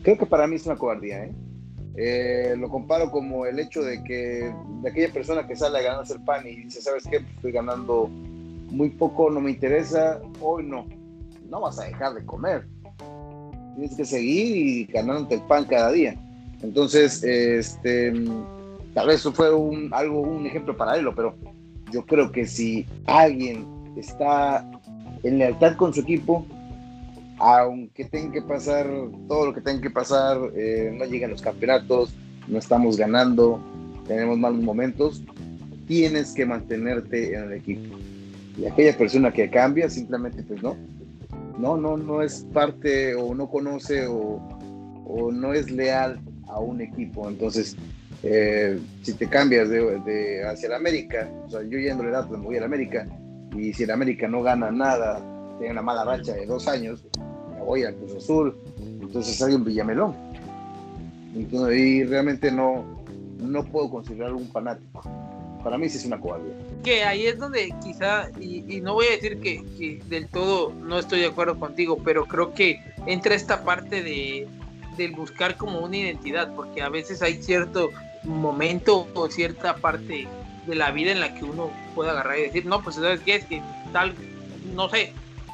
creo 0.04 0.18
que 0.18 0.26
para 0.26 0.48
mí 0.48 0.56
es 0.56 0.66
una 0.66 0.78
cobardía, 0.78 1.26
¿eh? 1.26 1.34
Eh, 1.96 2.56
lo 2.58 2.70
comparo 2.70 3.12
como 3.12 3.46
el 3.46 3.60
hecho 3.60 3.84
de 3.84 4.04
que 4.04 4.52
de 4.82 4.90
aquella 4.90 5.14
persona 5.14 5.46
que 5.46 5.56
sale 5.56 5.88
a 5.88 6.02
el 6.02 6.22
pan 6.24 6.48
y 6.48 6.56
dice, 6.56 6.82
¿sabes 6.82 7.04
qué? 7.08 7.18
Estoy 7.18 7.52
ganando 7.52 8.08
muy 8.08 8.90
poco, 8.90 9.30
no 9.30 9.40
me 9.40 9.52
interesa, 9.52 10.20
hoy 10.42 10.64
no. 10.64 10.88
No 11.50 11.62
vas 11.62 11.80
a 11.80 11.86
dejar 11.86 12.16
de 12.16 12.26
comer. 12.26 12.66
Tienes 13.76 13.96
que 13.96 14.06
seguir 14.06 14.58
y 14.58 14.86
ganándote 14.86 15.36
el 15.36 15.42
pan 15.42 15.66
cada 15.66 15.92
día. 15.92 16.16
Entonces, 16.64 17.24
este, 17.24 18.12
tal 18.96 19.08
vez 19.08 19.18
eso 19.18 19.32
fue 19.32 19.54
un, 19.54 19.94
algo, 19.94 20.22
un 20.22 20.48
ejemplo 20.48 20.76
paralelo, 20.76 21.14
pero 21.14 21.36
yo 21.92 22.04
creo 22.06 22.32
que 22.32 22.48
si 22.48 22.88
alguien 23.06 23.68
está 23.96 24.68
en 25.24 25.38
lealtad 25.38 25.76
con 25.76 25.94
su 25.94 26.02
equipo, 26.02 26.46
aunque 27.40 28.06
tenga 28.06 28.34
que 28.34 28.42
pasar 28.42 28.88
todo 29.28 29.48
lo 29.48 29.54
que 29.54 29.62
tenga 29.62 29.82
que 29.82 29.90
pasar, 29.90 30.38
eh, 30.56 30.94
no 30.98 31.06
llegan 31.06 31.32
los 31.32 31.42
campeonatos, 31.42 32.14
no 32.48 32.60
estamos 32.60 32.98
ganando, 32.98 33.60
tenemos 34.08 34.38
malos 34.38 34.62
momentos, 34.62 35.24
tienes 35.88 36.34
que 36.34 36.46
mantenerte 36.46 37.36
en 37.36 37.44
el 37.44 37.54
equipo. 37.54 37.98
Y 38.58 38.66
aquella 38.66 38.96
persona 38.98 39.32
que 39.32 39.50
cambia, 39.50 39.90
simplemente 39.90 40.44
pues 40.44 40.62
no, 40.62 40.78
no, 41.58 41.78
no, 41.78 41.98
no 41.98 42.22
es 42.22 42.46
parte 42.54 43.16
o 43.16 43.34
no 43.34 43.50
conoce 43.50 44.06
o, 44.08 44.42
o 45.06 45.32
no 45.32 45.54
es 45.54 45.72
leal 45.72 46.20
a 46.48 46.60
un 46.60 46.82
equipo. 46.82 47.28
Entonces, 47.28 47.76
eh, 48.22 48.80
si 49.02 49.14
te 49.14 49.28
cambias 49.28 49.70
de, 49.70 50.44
hacia 50.46 50.68
el 50.68 50.74
América, 50.74 51.30
o 51.46 51.50
sea, 51.50 51.62
yo 51.64 51.78
yéndole 51.78 52.12
datos 52.12 52.38
me 52.38 52.46
voy 52.46 52.58
al 52.58 52.64
América, 52.64 53.08
y 53.56 53.74
si 53.74 53.84
el 53.84 53.92
América 53.92 54.28
no 54.28 54.42
gana 54.42 54.72
nada, 54.72 55.22
tiene 55.58 55.74
una 55.74 55.82
mala 55.82 56.04
racha 56.04 56.34
de 56.34 56.46
dos 56.46 56.68
años, 56.68 57.04
me 57.56 57.64
voy 57.64 57.84
al 57.84 57.96
Cruz 57.96 58.16
Azul, 58.16 58.56
entonces 59.02 59.42
hay 59.42 59.54
un 59.54 59.64
Villamelón. 59.64 60.16
Entonces, 61.36 61.78
y 61.78 62.04
realmente 62.04 62.52
no, 62.52 62.84
no 63.40 63.64
puedo 63.66 63.90
considerarlo 63.90 64.38
un 64.38 64.50
fanático. 64.50 65.02
Para 65.64 65.78
mí 65.78 65.88
sí 65.88 65.98
es 65.98 66.06
una 66.06 66.20
cobardía. 66.20 66.54
Que 66.84 67.04
ahí 67.04 67.26
es 67.26 67.40
donde 67.40 67.74
quizá, 67.82 68.30
y, 68.40 68.82
no 68.82 68.96
voy 68.96 69.06
a 69.08 69.12
decir 69.12 69.40
que, 69.40 69.64
que, 69.78 70.02
del 70.10 70.28
todo 70.28 70.74
no 70.74 71.00
estoy 71.00 71.22
de 71.22 71.28
acuerdo 71.28 71.58
contigo, 71.58 71.98
pero 72.04 72.26
creo 72.26 72.54
que 72.54 72.80
entra 73.06 73.34
esta 73.34 73.64
parte 73.64 74.04
de, 74.04 74.48
del 74.98 75.14
buscar 75.14 75.56
como 75.56 75.80
una 75.80 75.98
identidad, 75.98 76.54
porque 76.56 76.82
a 76.82 76.90
veces 76.90 77.22
hay 77.22 77.42
cierto 77.42 77.92
momento 78.24 79.08
o 79.14 79.30
cierta 79.30 79.76
parte 79.78 80.28
de 80.68 80.76
la 80.76 80.92
vida 80.92 81.12
en 81.12 81.20
la 81.20 81.34
que 81.34 81.44
uno 81.44 81.72
puede 81.96 82.12
agarrar 82.12 82.40
y 82.40 82.44
decir, 82.44 82.66
no, 82.66 82.82
pues 82.82 82.96
sabes 82.96 83.22
qué 83.22 83.36
es 83.36 83.46
que 83.46 83.62
tal, 83.92 84.14
no 84.74 84.90
sé, 84.90 85.14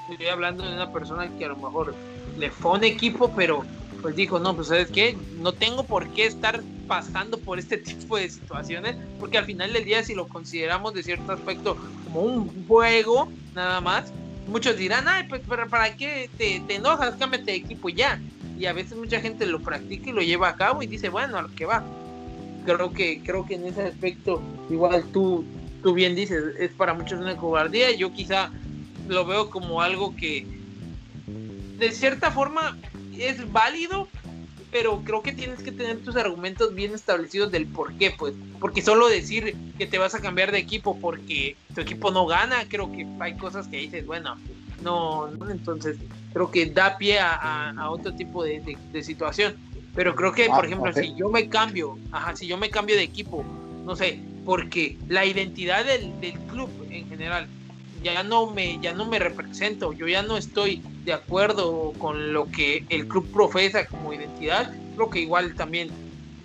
estoy 0.10 0.28
hablando 0.28 0.63
de 0.63 0.74
una 0.74 0.91
persona 0.91 1.30
que 1.38 1.45
a 1.45 1.50
lo 1.50 1.58
mejor 1.58 1.95
le 2.38 2.52
fue 2.52 2.74
un 2.74 2.84
equipo, 2.84 3.32
pero 3.36 3.65
pues 4.02 4.15
dijo, 4.15 4.39
no, 4.39 4.56
pues 4.56 4.67
sabes 4.67 4.89
qué, 4.91 5.17
no 5.39 5.52
tengo 5.52 5.84
por 5.84 6.08
qué 6.10 6.26
estar 6.26 6.62
pasando 6.88 7.38
por 7.38 7.60
este 7.60 7.78
tipo 7.80 8.17
de 8.17 8.30
situaciones, 8.30 8.95
porque 9.19 9.38
al 9.38 9.45
final 9.45 9.74
del 9.74 9.86
día 9.86 10.04
si 10.04 10.15
lo 10.15 10.28
consideramos 10.28 10.93
de 10.93 11.04
cierto 11.04 11.32
aspecto 11.32 11.78
como 12.06 12.22
un 12.22 12.67
juego 12.67 13.30
nada 13.54 13.82
más, 13.82 14.12
muchos 14.48 14.78
dirán, 14.78 15.08
ay, 15.08 15.26
pues 15.28 15.41
para 15.41 15.95
qué 15.95 16.30
te, 16.38 16.62
te 16.67 16.76
enojas, 16.76 17.15
cámbiate 17.15 17.52
de 17.52 17.58
equipo 17.58 17.89
ya. 17.89 18.19
Y 18.58 18.65
a 18.65 18.74
veces 18.74 18.98
mucha 18.98 19.22
gente 19.22 19.45
lo 19.45 19.62
practica 19.62 20.10
y 20.10 20.13
lo 20.13 20.22
lleva 20.22 20.50
a 20.50 20.56
cabo 20.56 20.84
y 20.84 20.88
dice, 20.88 21.08
bueno, 21.08 21.38
a 21.38 21.43
lo 21.43 21.56
que 21.56 21.65
va. 21.65 21.84
Creo 22.65 22.91
que, 22.93 23.22
creo 23.24 23.45
que 23.45 23.56
en 23.56 23.65
ese 23.65 23.84
aspecto, 23.84 24.41
igual 24.69 25.04
tú, 25.12 25.45
tú 25.82 25.93
bien 25.93 26.15
dices, 26.15 26.56
es 26.60 26.72
para 26.72 26.93
muchos 26.93 27.19
una 27.19 27.36
cobardía. 27.38 27.91
Yo 27.91 28.12
quizá 28.12 28.52
lo 29.08 29.26
veo 29.26 29.50
como 29.50 29.82
algo 29.82 30.15
que 30.15 30.45
de 31.78 31.91
cierta 31.91 32.32
forma 32.32 32.78
es 33.17 33.52
válido, 33.52 34.08
pero 34.72 35.02
creo 35.04 35.24
que 35.24 35.32
tienes 35.32 35.63
que 35.63 35.72
tener 35.72 36.00
tus 36.00 36.15
argumentos 36.15 36.76
bien 36.76 36.93
establecidos 36.93 37.52
del 37.52 37.65
por 37.65 37.93
qué, 37.93 38.12
pues, 38.12 38.34
porque 38.60 38.82
solo 38.82 39.08
decir 39.08 39.56
que 39.78 39.88
te 39.88 39.98
vas 39.98 40.13
a 40.13 40.22
cambiar 40.22 40.52
de 40.52 40.60
equipo 40.60 40.98
porque 41.00 41.56
tu 41.74 41.82
equipo 41.82 42.12
no 42.12 42.26
gana, 42.28 42.65
creo 42.67 42.91
que 42.91 43.08
hay 43.19 43.36
cosas 43.36 43.67
que 43.67 43.78
dices, 43.78 44.06
bueno, 44.06 44.36
no, 44.84 45.30
entonces 45.50 45.98
creo 46.34 46.52
que 46.52 46.67
da 46.67 46.98
pie 46.98 47.19
a, 47.19 47.89
otro 47.89 48.13
tipo 48.13 48.43
de, 48.43 48.78
situación. 49.02 49.56
Pero 49.99 50.15
creo 50.15 50.31
que, 50.31 50.45
por 50.45 50.63
ah, 50.63 50.65
ejemplo, 50.65 50.93
si 50.93 51.13
yo 51.13 51.27
me 51.27 51.49
cambio, 51.49 51.99
ajá, 52.13 52.33
si 52.33 52.47
yo 52.47 52.57
me 52.57 52.69
cambio 52.69 52.95
de 52.95 53.03
equipo, 53.03 53.43
no 53.83 53.97
sé, 53.97 54.23
porque 54.45 54.97
la 55.09 55.25
identidad 55.25 55.83
del, 55.83 56.17
del 56.21 56.39
club 56.45 56.69
en 56.89 57.09
general 57.09 57.49
ya 58.01 58.23
no 58.23 58.49
me 58.53 58.79
ya 58.81 58.93
no 58.93 59.09
me 59.09 59.19
represento, 59.19 59.91
yo 59.91 60.07
ya 60.07 60.23
no 60.23 60.38
estoy 60.38 60.81
de 61.03 61.12
acuerdo 61.12 61.91
con 61.97 62.31
lo 62.31 62.45
que 62.45 62.85
el 62.88 63.09
club 63.09 63.29
profesa 63.33 63.85
como 63.88 64.13
identidad, 64.13 64.71
creo 64.95 65.09
que 65.09 65.19
igual 65.19 65.53
también, 65.55 65.89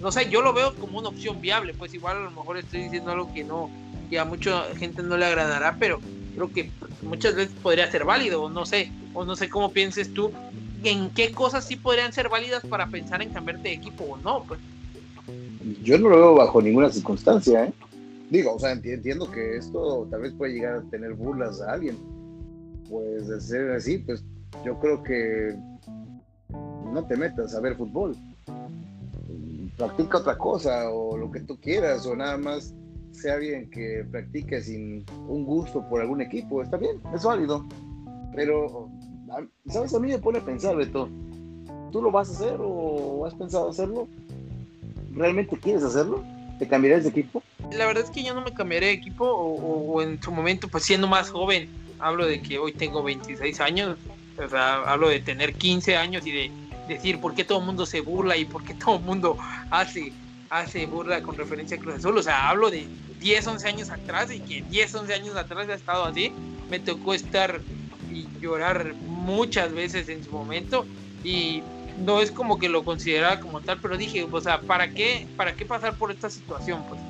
no 0.00 0.10
sé, 0.10 0.28
yo 0.28 0.42
lo 0.42 0.52
veo 0.52 0.74
como 0.74 0.98
una 0.98 1.10
opción 1.10 1.40
viable, 1.40 1.74
pues 1.74 1.94
igual 1.94 2.16
a 2.16 2.22
lo 2.22 2.32
mejor 2.32 2.56
estoy 2.56 2.82
diciendo 2.82 3.12
algo 3.12 3.32
que 3.32 3.44
no, 3.44 3.70
que 4.10 4.18
a 4.18 4.24
mucha 4.24 4.64
gente 4.74 5.00
no 5.04 5.16
le 5.16 5.26
agradará, 5.26 5.76
pero 5.78 6.00
creo 6.34 6.52
que 6.52 6.72
muchas 7.02 7.36
veces 7.36 7.54
podría 7.62 7.88
ser 7.88 8.04
válido, 8.04 8.42
o 8.42 8.50
no 8.50 8.66
sé, 8.66 8.90
o 9.12 9.24
no 9.24 9.36
sé 9.36 9.48
cómo 9.48 9.70
pienses 9.70 10.12
tú, 10.12 10.32
en 10.90 11.10
qué 11.10 11.32
cosas 11.32 11.64
sí 11.64 11.76
podrían 11.76 12.12
ser 12.12 12.28
válidas 12.28 12.64
para 12.66 12.86
pensar 12.86 13.22
en 13.22 13.30
cambiarte 13.30 13.68
de 13.68 13.74
equipo 13.74 14.04
o 14.04 14.16
no, 14.18 14.44
pues. 14.44 14.60
Yo 15.82 15.98
no 15.98 16.08
lo 16.08 16.16
veo 16.16 16.34
bajo 16.34 16.60
ninguna 16.60 16.90
circunstancia, 16.90 17.66
¿eh? 17.66 17.72
Digo, 18.30 18.54
o 18.54 18.58
sea, 18.58 18.72
entiendo 18.72 19.30
que 19.30 19.56
esto 19.56 20.06
tal 20.10 20.22
vez 20.22 20.32
puede 20.32 20.54
llegar 20.54 20.78
a 20.78 20.90
tener 20.90 21.14
burlas 21.14 21.60
a 21.60 21.72
alguien. 21.72 21.96
Pues 22.90 23.28
de 23.28 23.40
ser 23.40 23.70
así, 23.72 23.98
pues 23.98 24.22
yo 24.64 24.78
creo 24.78 25.02
que 25.02 25.54
no 26.92 27.04
te 27.06 27.16
metas 27.16 27.54
a 27.54 27.60
ver 27.60 27.76
fútbol. 27.76 28.16
Practica 29.76 30.18
otra 30.18 30.38
cosa 30.38 30.90
o 30.90 31.16
lo 31.16 31.30
que 31.30 31.40
tú 31.40 31.58
quieras 31.60 32.06
o 32.06 32.14
nada 32.14 32.36
más 32.36 32.74
sea 33.12 33.34
alguien 33.34 33.70
que 33.70 34.04
practique 34.10 34.60
sin 34.60 35.04
un 35.28 35.44
gusto 35.44 35.88
por 35.88 36.00
algún 36.00 36.20
equipo. 36.20 36.62
Está 36.62 36.76
bien, 36.76 37.00
es 37.14 37.24
válido. 37.24 37.64
Pero, 38.34 38.90
¿sabes? 39.68 39.94
A 39.94 40.00
mí 40.00 40.08
me 40.08 40.18
pone 40.18 40.38
a 40.38 40.44
pensar, 40.44 40.76
Beto. 40.76 41.08
¿Tú 41.92 42.02
lo 42.02 42.10
vas 42.10 42.28
a 42.28 42.32
hacer 42.32 42.56
o 42.60 43.24
has 43.26 43.34
pensado 43.34 43.70
hacerlo? 43.70 44.08
¿Realmente 45.12 45.56
quieres 45.56 45.82
hacerlo? 45.84 46.24
¿Te 46.58 46.66
cambiarías 46.66 47.04
de 47.04 47.10
equipo? 47.10 47.42
La 47.72 47.86
verdad 47.86 48.04
es 48.04 48.10
que 48.10 48.22
yo 48.22 48.34
no 48.34 48.42
me 48.42 48.52
cambiaré 48.52 48.86
de 48.86 48.92
equipo 48.92 49.24
o, 49.24 50.02
en 50.02 50.20
su 50.20 50.32
momento, 50.32 50.68
pues 50.68 50.84
siendo 50.84 51.06
más 51.06 51.30
joven, 51.30 51.68
hablo 51.98 52.26
de 52.26 52.42
que 52.42 52.58
hoy 52.58 52.72
tengo 52.72 53.02
26 53.02 53.60
años, 53.60 53.96
o 54.44 54.48
sea, 54.48 54.82
hablo 54.82 55.08
de 55.08 55.20
tener 55.20 55.54
15 55.54 55.96
años 55.96 56.26
y 56.26 56.32
de 56.32 56.50
decir 56.88 57.20
por 57.20 57.34
qué 57.34 57.44
todo 57.44 57.60
el 57.60 57.66
mundo 57.66 57.86
se 57.86 58.00
burla 58.00 58.36
y 58.36 58.44
por 58.44 58.64
qué 58.64 58.74
todo 58.74 58.96
el 58.96 59.02
mundo 59.02 59.38
hace, 59.70 60.12
hace 60.50 60.86
burla 60.86 61.22
con 61.22 61.36
referencia 61.36 61.76
a 61.76 61.80
Cruz 61.80 61.96
Azul. 61.96 62.18
O 62.18 62.22
sea, 62.22 62.48
hablo 62.48 62.70
de 62.70 62.86
10, 63.20 63.46
11 63.46 63.68
años 63.68 63.90
atrás 63.90 64.32
y 64.32 64.40
que 64.40 64.62
10, 64.62 64.94
11 64.94 65.14
años 65.14 65.36
atrás 65.36 65.68
ha 65.68 65.74
estado 65.74 66.04
así. 66.04 66.32
Me 66.70 66.80
tocó 66.80 67.14
estar 67.14 67.60
y 68.14 68.30
llorar 68.40 68.94
muchas 69.00 69.72
veces 69.72 70.08
en 70.08 70.22
su 70.22 70.30
momento 70.30 70.86
y 71.22 71.62
no 71.98 72.20
es 72.20 72.30
como 72.30 72.58
que 72.58 72.68
lo 72.68 72.84
consideraba 72.84 73.40
como 73.40 73.62
tal, 73.62 73.80
pero 73.80 73.96
dije, 73.96 74.26
o 74.30 74.40
sea, 74.40 74.62
¿para 74.62 74.92
qué, 74.92 75.28
para 75.36 75.54
qué 75.54 75.64
pasar 75.66 75.96
por 75.96 76.10
esta 76.10 76.30
situación? 76.30 76.84
Pues 76.88 77.00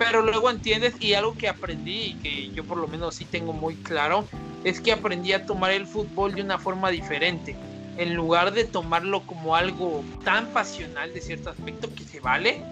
pero 0.00 0.22
luego 0.22 0.48
entiendes 0.48 0.94
y 0.98 1.12
algo 1.12 1.36
que 1.36 1.46
aprendí 1.46 2.04
y 2.04 2.18
que 2.18 2.50
yo 2.52 2.64
por 2.64 2.78
lo 2.78 2.88
menos 2.88 3.16
sí 3.16 3.26
tengo 3.26 3.52
muy 3.52 3.76
claro 3.76 4.26
es 4.64 4.80
que 4.80 4.92
aprendí 4.92 5.34
a 5.34 5.44
tomar 5.44 5.72
el 5.72 5.86
fútbol 5.86 6.34
de 6.34 6.40
una 6.40 6.58
forma 6.58 6.88
diferente 6.88 7.54
en 7.98 8.14
lugar 8.14 8.54
de 8.54 8.64
tomarlo 8.64 9.26
como 9.26 9.56
algo 9.56 10.02
tan 10.24 10.54
pasional 10.54 11.12
de 11.12 11.20
cierto 11.20 11.50
aspecto 11.50 11.94
que 11.94 12.04
se 12.04 12.18
vale 12.18 12.64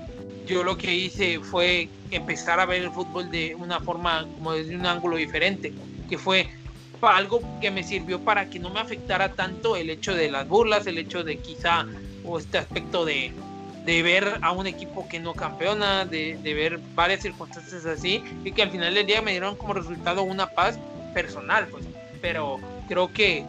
yo 0.46 0.64
lo 0.64 0.78
que 0.78 0.94
hice 0.94 1.38
fue 1.40 1.90
empezar 2.10 2.60
a 2.60 2.66
ver 2.66 2.80
el 2.80 2.90
fútbol 2.92 3.30
de 3.30 3.54
una 3.54 3.78
forma 3.80 4.26
como 4.32 4.54
desde 4.54 4.74
un 4.74 4.86
ángulo 4.86 5.18
diferente 5.18 5.74
que 6.08 6.16
fue 6.16 6.48
algo 7.02 7.40
que 7.60 7.70
me 7.70 7.82
sirvió 7.82 8.20
para 8.20 8.50
que 8.50 8.58
no 8.58 8.70
me 8.70 8.80
afectara 8.80 9.32
tanto 9.32 9.76
el 9.76 9.90
hecho 9.90 10.14
de 10.14 10.30
las 10.30 10.48
burlas 10.48 10.86
el 10.86 10.98
hecho 10.98 11.24
de 11.24 11.38
quizá 11.38 11.86
o 12.24 12.38
este 12.38 12.58
aspecto 12.58 13.04
de 13.04 13.32
de 13.88 14.02
ver 14.02 14.38
a 14.42 14.52
un 14.52 14.66
equipo 14.66 15.08
que 15.08 15.18
no 15.18 15.32
campeona, 15.32 16.04
de, 16.04 16.36
ver 16.42 16.78
varias 16.94 17.22
circunstancias 17.22 17.86
así, 17.86 18.22
y 18.44 18.52
que 18.52 18.62
al 18.62 18.70
final 18.70 18.92
del 18.92 19.06
día 19.06 19.22
me 19.22 19.30
dieron 19.30 19.56
como 19.56 19.72
resultado 19.72 20.24
una 20.24 20.46
paz 20.46 20.78
personal, 21.14 21.68
pues. 21.68 21.86
Pero 22.20 22.60
creo 22.86 23.10
que 23.10 23.46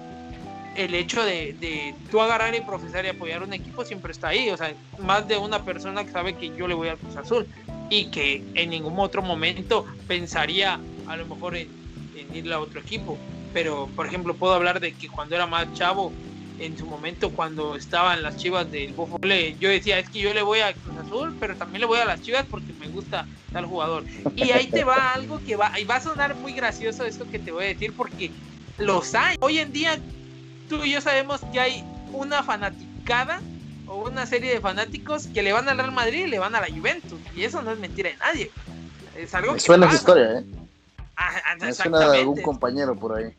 el 0.78 0.96
hecho 0.96 1.26
de, 1.26 1.58
de 1.60 1.94
tú 2.10 2.22
agarrar 2.22 2.56
y 2.56 2.62
profesar 2.62 3.04
y 3.04 3.10
apoyar 3.10 3.44
un 3.44 3.52
equipo 3.52 3.84
siempre 3.84 4.14
está 4.14 4.30
ahí. 4.30 4.50
O 4.50 4.56
sea, 4.56 4.74
más 5.00 5.28
de 5.28 5.36
una 5.36 5.66
persona 5.66 6.06
que 6.06 6.12
sabe 6.12 6.36
que 6.36 6.56
yo 6.56 6.70
le 6.70 6.74
voy 6.74 6.88
al 6.88 6.98
Cruz 6.98 7.18
Azul 7.18 7.46
y 7.90 8.06
que 8.06 8.42
en 8.54 8.70
ningún 8.70 8.98
otro 8.98 9.22
momento 9.22 9.86
pensaría 10.08 10.80
a 11.06 11.18
lo 11.18 11.26
mejor 11.26 11.58
en, 11.58 11.68
en 12.16 12.34
irle 12.34 12.54
a 12.54 12.62
otro 12.62 12.80
equipo. 12.80 13.18
Pero, 13.54 13.88
por 13.96 14.06
ejemplo, 14.06 14.36
puedo 14.36 14.54
hablar 14.54 14.80
de 14.80 14.94
que 14.94 15.08
cuando 15.08 15.36
era 15.36 15.48
más 15.48 15.72
chavo, 15.74 16.14
en 16.60 16.78
su 16.78 16.86
momento 16.86 17.32
cuando 17.32 17.76
estaban 17.76 18.22
las 18.22 18.38
chivas 18.38 18.70
del 18.70 18.94
Bofole, 18.94 19.56
yo 19.60 19.70
decía, 19.70 19.98
es 19.98 20.10
que 20.10 20.20
yo 20.20 20.34
le 20.34 20.42
voy 20.42 20.60
a 20.60 20.74
Cruz 20.74 20.98
Azul, 20.98 21.36
pero 21.40 21.56
también 21.56 21.82
le 21.82 21.88
voy 21.88 22.00
a 22.00 22.06
las 22.06 22.22
chivas 22.22 22.46
porque 22.50 22.74
me 22.74 22.88
gusta 22.90 23.26
tal 23.52 23.66
jugador. 23.66 24.04
Y 24.36 24.52
ahí 24.52 24.68
te 24.68 24.84
va 24.84 25.14
algo 25.14 25.40
que 25.46 25.56
va, 25.56 25.80
y 25.80 25.86
va 25.86 25.96
a 25.96 26.02
sonar 26.02 26.36
muy 26.36 26.54
gracioso 26.54 27.06
esto 27.06 27.26
que 27.30 27.40
te 27.40 27.52
voy 27.52 27.66
a 27.66 27.68
decir 27.68 27.94
porque 27.96 28.32
los 28.78 29.16
hay. 29.16 29.38
Hoy 29.40 29.60
en 29.60 29.72
día 29.72 29.98
tú 30.68 30.84
y 30.84 30.92
yo 30.92 31.02
sabemos 31.02 31.42
que 31.52 31.60
hay 31.60 31.84
una 32.12 32.44
fanaticada 32.44 33.42
o 33.88 34.08
una 34.08 34.26
serie 34.26 34.52
de 34.52 34.60
fanáticos 34.60 35.28
que 35.28 35.42
le 35.42 35.54
van 35.54 35.68
al 35.70 35.78
Real 35.78 35.92
Madrid 35.92 36.26
y 36.26 36.30
le 36.30 36.40
van 36.40 36.56
a 36.56 36.62
la 36.62 36.68
Juventus. 36.68 37.20
Y 37.36 37.44
eso 37.44 37.62
no 37.62 37.72
es 37.72 37.80
mentira 37.80 38.10
de 38.10 38.18
nadie. 38.18 38.52
Es 39.18 39.34
algo 39.34 39.54
me 39.54 39.60
suena 39.60 39.88
esa 39.88 39.96
historia, 39.96 40.40
¿eh? 40.40 40.44
Ah, 41.22 41.34
ah, 41.46 41.56
me 41.60 41.74
suena 41.74 42.12
de 42.12 42.20
algún 42.20 42.42
compañero 42.42 42.96
por 42.96 43.18
ahí. 43.18 43.36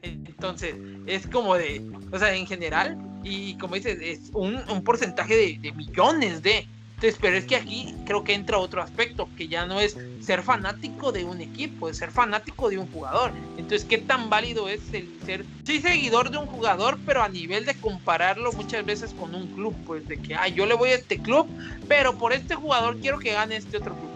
Entonces, 0.00 0.74
es 1.06 1.26
como 1.26 1.56
de, 1.56 1.84
o 2.10 2.18
sea, 2.18 2.34
en 2.34 2.46
general, 2.46 2.96
y 3.22 3.58
como 3.58 3.74
dices, 3.74 3.98
es 4.00 4.30
un, 4.32 4.82
porcentaje 4.82 5.58
de, 5.60 5.72
millones 5.72 6.42
de. 6.42 6.66
Entonces, 6.94 7.18
pero 7.20 7.36
es 7.36 7.44
que 7.44 7.56
aquí 7.56 7.94
creo 8.06 8.24
que 8.24 8.32
entra 8.32 8.56
otro 8.56 8.80
aspecto, 8.80 9.28
que 9.36 9.46
ya 9.46 9.66
no 9.66 9.78
es 9.78 9.98
ser 10.20 10.42
fanático 10.42 11.12
de 11.12 11.24
un 11.24 11.42
equipo, 11.42 11.90
es 11.90 11.98
ser 11.98 12.10
fanático 12.10 12.70
de 12.70 12.78
un 12.78 12.90
jugador. 12.90 13.32
Entonces, 13.58 13.84
¿qué 13.84 13.98
tan 13.98 14.30
válido 14.30 14.66
es 14.66 14.80
el 14.94 15.20
ser, 15.26 15.44
sí, 15.64 15.82
seguidor 15.82 16.30
de 16.30 16.38
un 16.38 16.46
jugador, 16.46 16.98
pero 17.04 17.22
a 17.22 17.28
nivel 17.28 17.66
de 17.66 17.74
compararlo 17.74 18.52
muchas 18.52 18.86
veces 18.86 19.12
con 19.12 19.34
un 19.34 19.48
club? 19.48 19.74
Pues 19.84 20.08
de 20.08 20.16
que, 20.16 20.34
ah, 20.34 20.48
yo 20.48 20.64
le 20.64 20.74
voy 20.74 20.90
a 20.90 20.94
este 20.94 21.18
club, 21.18 21.46
pero 21.88 22.16
por 22.16 22.32
este 22.32 22.54
jugador 22.54 22.98
quiero 23.00 23.18
que 23.18 23.34
gane 23.34 23.56
este 23.56 23.76
otro 23.76 23.94
club 23.94 24.13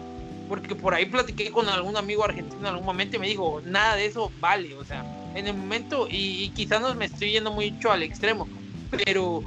porque 0.49 0.75
por 0.75 0.95
ahí 0.95 1.05
platiqué 1.05 1.51
con 1.51 1.69
algún 1.69 1.95
amigo 1.95 2.25
argentino 2.25 2.59
en 2.61 2.65
algún 2.65 2.85
momento 2.85 3.15
y 3.15 3.19
me 3.19 3.27
dijo, 3.27 3.61
nada 3.63 3.95
de 3.95 4.07
eso 4.07 4.31
vale, 4.39 4.73
o 4.73 4.83
sea, 4.83 5.05
en 5.35 5.47
el 5.47 5.55
momento, 5.55 6.07
y, 6.09 6.49
quizás 6.49 6.81
no 6.81 6.93
me 6.95 7.05
estoy 7.05 7.31
yendo 7.31 7.51
mucho 7.51 7.91
al 7.91 8.01
extremo, 8.01 8.49
pero 8.89 9.43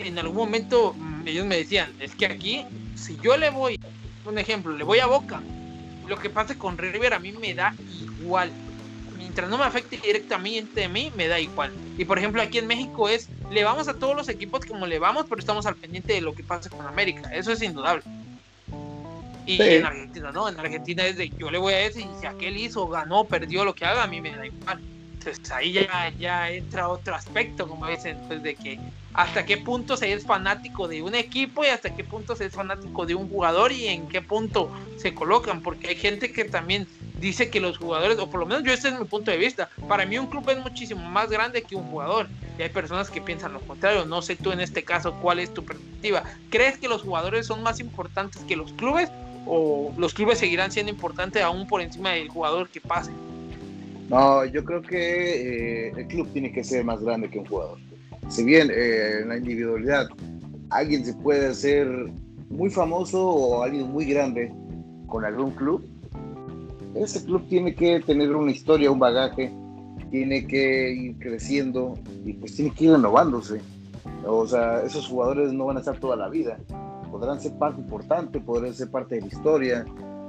en 0.00 0.18
algún 0.18 0.36
momento 0.36 0.96
ellos 1.24 1.46
me 1.46 1.56
decían, 1.56 1.92
es 2.00 2.16
que 2.16 2.26
aquí, 2.26 2.64
si 2.96 3.16
yo 3.22 3.36
le 3.36 3.50
voy, 3.50 3.78
un 4.26 4.38
ejemplo, 4.38 4.76
le 4.76 4.82
voy 4.82 4.98
a 4.98 5.06
Boca, 5.06 5.40
lo 6.08 6.18
que 6.18 6.28
pase 6.28 6.58
con 6.58 6.76
River 6.76 7.14
a 7.14 7.20
mí 7.20 7.30
me 7.30 7.54
da 7.54 7.72
igual. 8.20 8.50
Mientras 9.16 9.48
no 9.48 9.58
me 9.58 9.64
afecte 9.64 9.98
directamente 9.98 10.84
a 10.84 10.88
mí, 10.88 11.12
me 11.16 11.28
da 11.28 11.38
igual. 11.38 11.72
Y 11.96 12.04
por 12.04 12.18
ejemplo, 12.18 12.42
aquí 12.42 12.58
en 12.58 12.66
México 12.66 13.08
es, 13.08 13.28
le 13.52 13.62
vamos 13.62 13.86
a 13.86 13.94
todos 13.94 14.16
los 14.16 14.28
equipos 14.28 14.64
como 14.64 14.86
le 14.86 14.98
vamos, 14.98 15.26
pero 15.28 15.38
estamos 15.38 15.66
al 15.66 15.76
pendiente 15.76 16.14
de 16.14 16.20
lo 16.20 16.34
que 16.34 16.42
pase 16.42 16.68
con 16.68 16.84
América. 16.84 17.30
Eso 17.32 17.52
es 17.52 17.62
indudable. 17.62 18.02
Y 19.46 19.60
en 19.60 19.84
Argentina 19.84 20.32
no, 20.32 20.48
en 20.48 20.58
Argentina 20.58 21.06
es 21.06 21.16
de 21.16 21.30
yo 21.30 21.50
le 21.50 21.58
voy 21.58 21.74
a 21.74 21.78
decir, 21.78 22.06
si 22.20 22.26
aquel 22.26 22.56
hizo, 22.56 22.86
ganó, 22.88 23.24
perdió, 23.24 23.64
lo 23.64 23.74
que 23.74 23.84
haga, 23.84 24.04
a 24.04 24.06
mí 24.06 24.20
me 24.20 24.34
da 24.34 24.46
igual. 24.46 24.80
Entonces 25.14 25.50
ahí 25.50 25.72
ya, 25.72 26.10
ya 26.18 26.50
entra 26.50 26.88
otro 26.88 27.14
aspecto, 27.14 27.68
como 27.68 27.86
dicen, 27.86 28.18
pues 28.26 28.42
de 28.42 28.54
que 28.54 28.78
hasta 29.12 29.44
qué 29.44 29.56
punto 29.56 29.96
se 29.96 30.12
es 30.12 30.24
fanático 30.24 30.88
de 30.88 31.02
un 31.02 31.14
equipo 31.14 31.64
y 31.64 31.68
hasta 31.68 31.94
qué 31.94 32.04
punto 32.04 32.36
se 32.36 32.46
es 32.46 32.54
fanático 32.54 33.04
de 33.04 33.14
un 33.14 33.28
jugador 33.28 33.72
y 33.72 33.88
en 33.88 34.08
qué 34.08 34.22
punto 34.22 34.70
se 34.96 35.12
colocan, 35.12 35.62
porque 35.62 35.88
hay 35.88 35.96
gente 35.96 36.32
que 36.32 36.44
también 36.44 36.86
dice 37.18 37.50
que 37.50 37.60
los 37.60 37.76
jugadores, 37.76 38.18
o 38.18 38.30
por 38.30 38.40
lo 38.40 38.46
menos 38.46 38.62
yo 38.62 38.72
este 38.72 38.88
es 38.88 38.98
mi 38.98 39.04
punto 39.04 39.30
de 39.30 39.36
vista, 39.36 39.68
para 39.88 40.06
mí 40.06 40.16
un 40.16 40.26
club 40.26 40.48
es 40.48 40.58
muchísimo 40.58 41.02
más 41.02 41.28
grande 41.28 41.62
que 41.62 41.76
un 41.76 41.84
jugador 41.90 42.28
y 42.58 42.62
hay 42.62 42.70
personas 42.70 43.10
que 43.10 43.20
piensan 43.20 43.52
lo 43.52 43.60
contrario, 43.60 44.06
no 44.06 44.22
sé 44.22 44.36
tú 44.36 44.52
en 44.52 44.60
este 44.60 44.84
caso 44.84 45.14
cuál 45.20 45.38
es 45.38 45.52
tu 45.52 45.64
perspectiva, 45.64 46.24
¿crees 46.48 46.78
que 46.78 46.88
los 46.88 47.02
jugadores 47.02 47.46
son 47.46 47.62
más 47.62 47.80
importantes 47.80 48.42
que 48.44 48.56
los 48.56 48.72
clubes 48.72 49.10
o 49.46 49.92
los 49.96 50.14
clubes 50.14 50.38
seguirán 50.38 50.70
siendo 50.70 50.92
importantes 50.92 51.42
aún 51.42 51.66
por 51.66 51.80
encima 51.80 52.10
del 52.10 52.28
jugador 52.28 52.68
que 52.68 52.80
pase? 52.80 53.10
No, 54.08 54.44
yo 54.44 54.64
creo 54.64 54.82
que 54.82 55.88
eh, 55.88 55.92
el 55.96 56.06
club 56.08 56.28
tiene 56.32 56.52
que 56.52 56.64
ser 56.64 56.84
más 56.84 57.00
grande 57.00 57.30
que 57.30 57.38
un 57.38 57.46
jugador. 57.46 57.78
Si 58.28 58.44
bien 58.44 58.70
eh, 58.70 59.20
en 59.22 59.28
la 59.28 59.36
individualidad 59.36 60.08
alguien 60.70 61.04
se 61.04 61.14
puede 61.14 61.46
hacer 61.48 61.88
muy 62.48 62.70
famoso 62.70 63.28
o 63.28 63.62
alguien 63.62 63.90
muy 63.90 64.04
grande 64.06 64.52
con 65.06 65.24
algún 65.24 65.52
club, 65.52 65.88
ese 66.94 67.24
club 67.24 67.46
tiene 67.48 67.74
que 67.74 68.00
tener 68.00 68.34
una 68.34 68.50
historia, 68.50 68.90
un 68.90 68.98
bagaje, 68.98 69.52
tiene 70.10 70.46
que 70.46 70.92
ir 70.92 71.18
creciendo 71.18 71.96
y 72.24 72.32
pues 72.32 72.56
tiene 72.56 72.72
que 72.72 72.86
ir 72.86 72.92
renovándose. 72.92 73.60
O 74.26 74.46
sea, 74.46 74.82
esos 74.82 75.06
jugadores 75.06 75.52
no 75.52 75.66
van 75.66 75.76
a 75.76 75.80
estar 75.80 75.98
toda 75.98 76.16
la 76.16 76.28
vida. 76.28 76.58
Podrán 77.20 77.38
ser 77.38 77.52
parte 77.52 77.82
importante, 77.82 78.40
podrán 78.40 78.72
ser 78.72 78.90
parte 78.90 79.16
de 79.16 79.20
la 79.20 79.26
historia, 79.26 79.84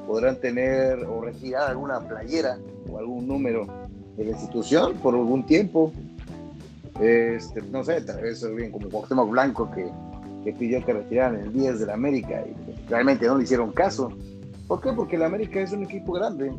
podrán 0.06 0.36
tener 0.42 1.06
o 1.06 1.22
retirar 1.22 1.70
alguna 1.70 2.02
playera 2.02 2.58
o 2.92 2.98
algún 2.98 3.26
número 3.26 3.66
de 4.18 4.26
la 4.26 4.32
institución 4.32 4.96
por 4.96 5.16
algún 5.16 5.46
tiempo. 5.46 5.94
Este, 7.00 7.62
no 7.62 7.82
sé, 7.86 8.02
tal 8.02 8.22
vez 8.22 8.46
bien 8.56 8.74
como 8.74 8.90
Cuauhtémoc 8.90 9.30
Blanco 9.30 9.72
que, 9.72 9.90
que 10.44 10.52
pidió 10.52 10.86
que 10.86 10.92
retiraran 10.92 11.40
el 11.40 11.54
10 11.54 11.80
de 11.80 11.86
la 11.86 11.94
América 11.94 12.44
y 12.46 12.90
realmente 12.90 13.26
no 13.26 13.38
le 13.38 13.46
hicieron 13.46 13.72
caso. 13.72 14.12
¿Por 14.68 14.82
qué? 14.82 14.92
Porque 14.92 15.18
la 15.18 15.28
América 15.28 15.62
es 15.62 15.72
un 15.72 15.84
equipo 15.84 16.12
grande, 16.12 16.52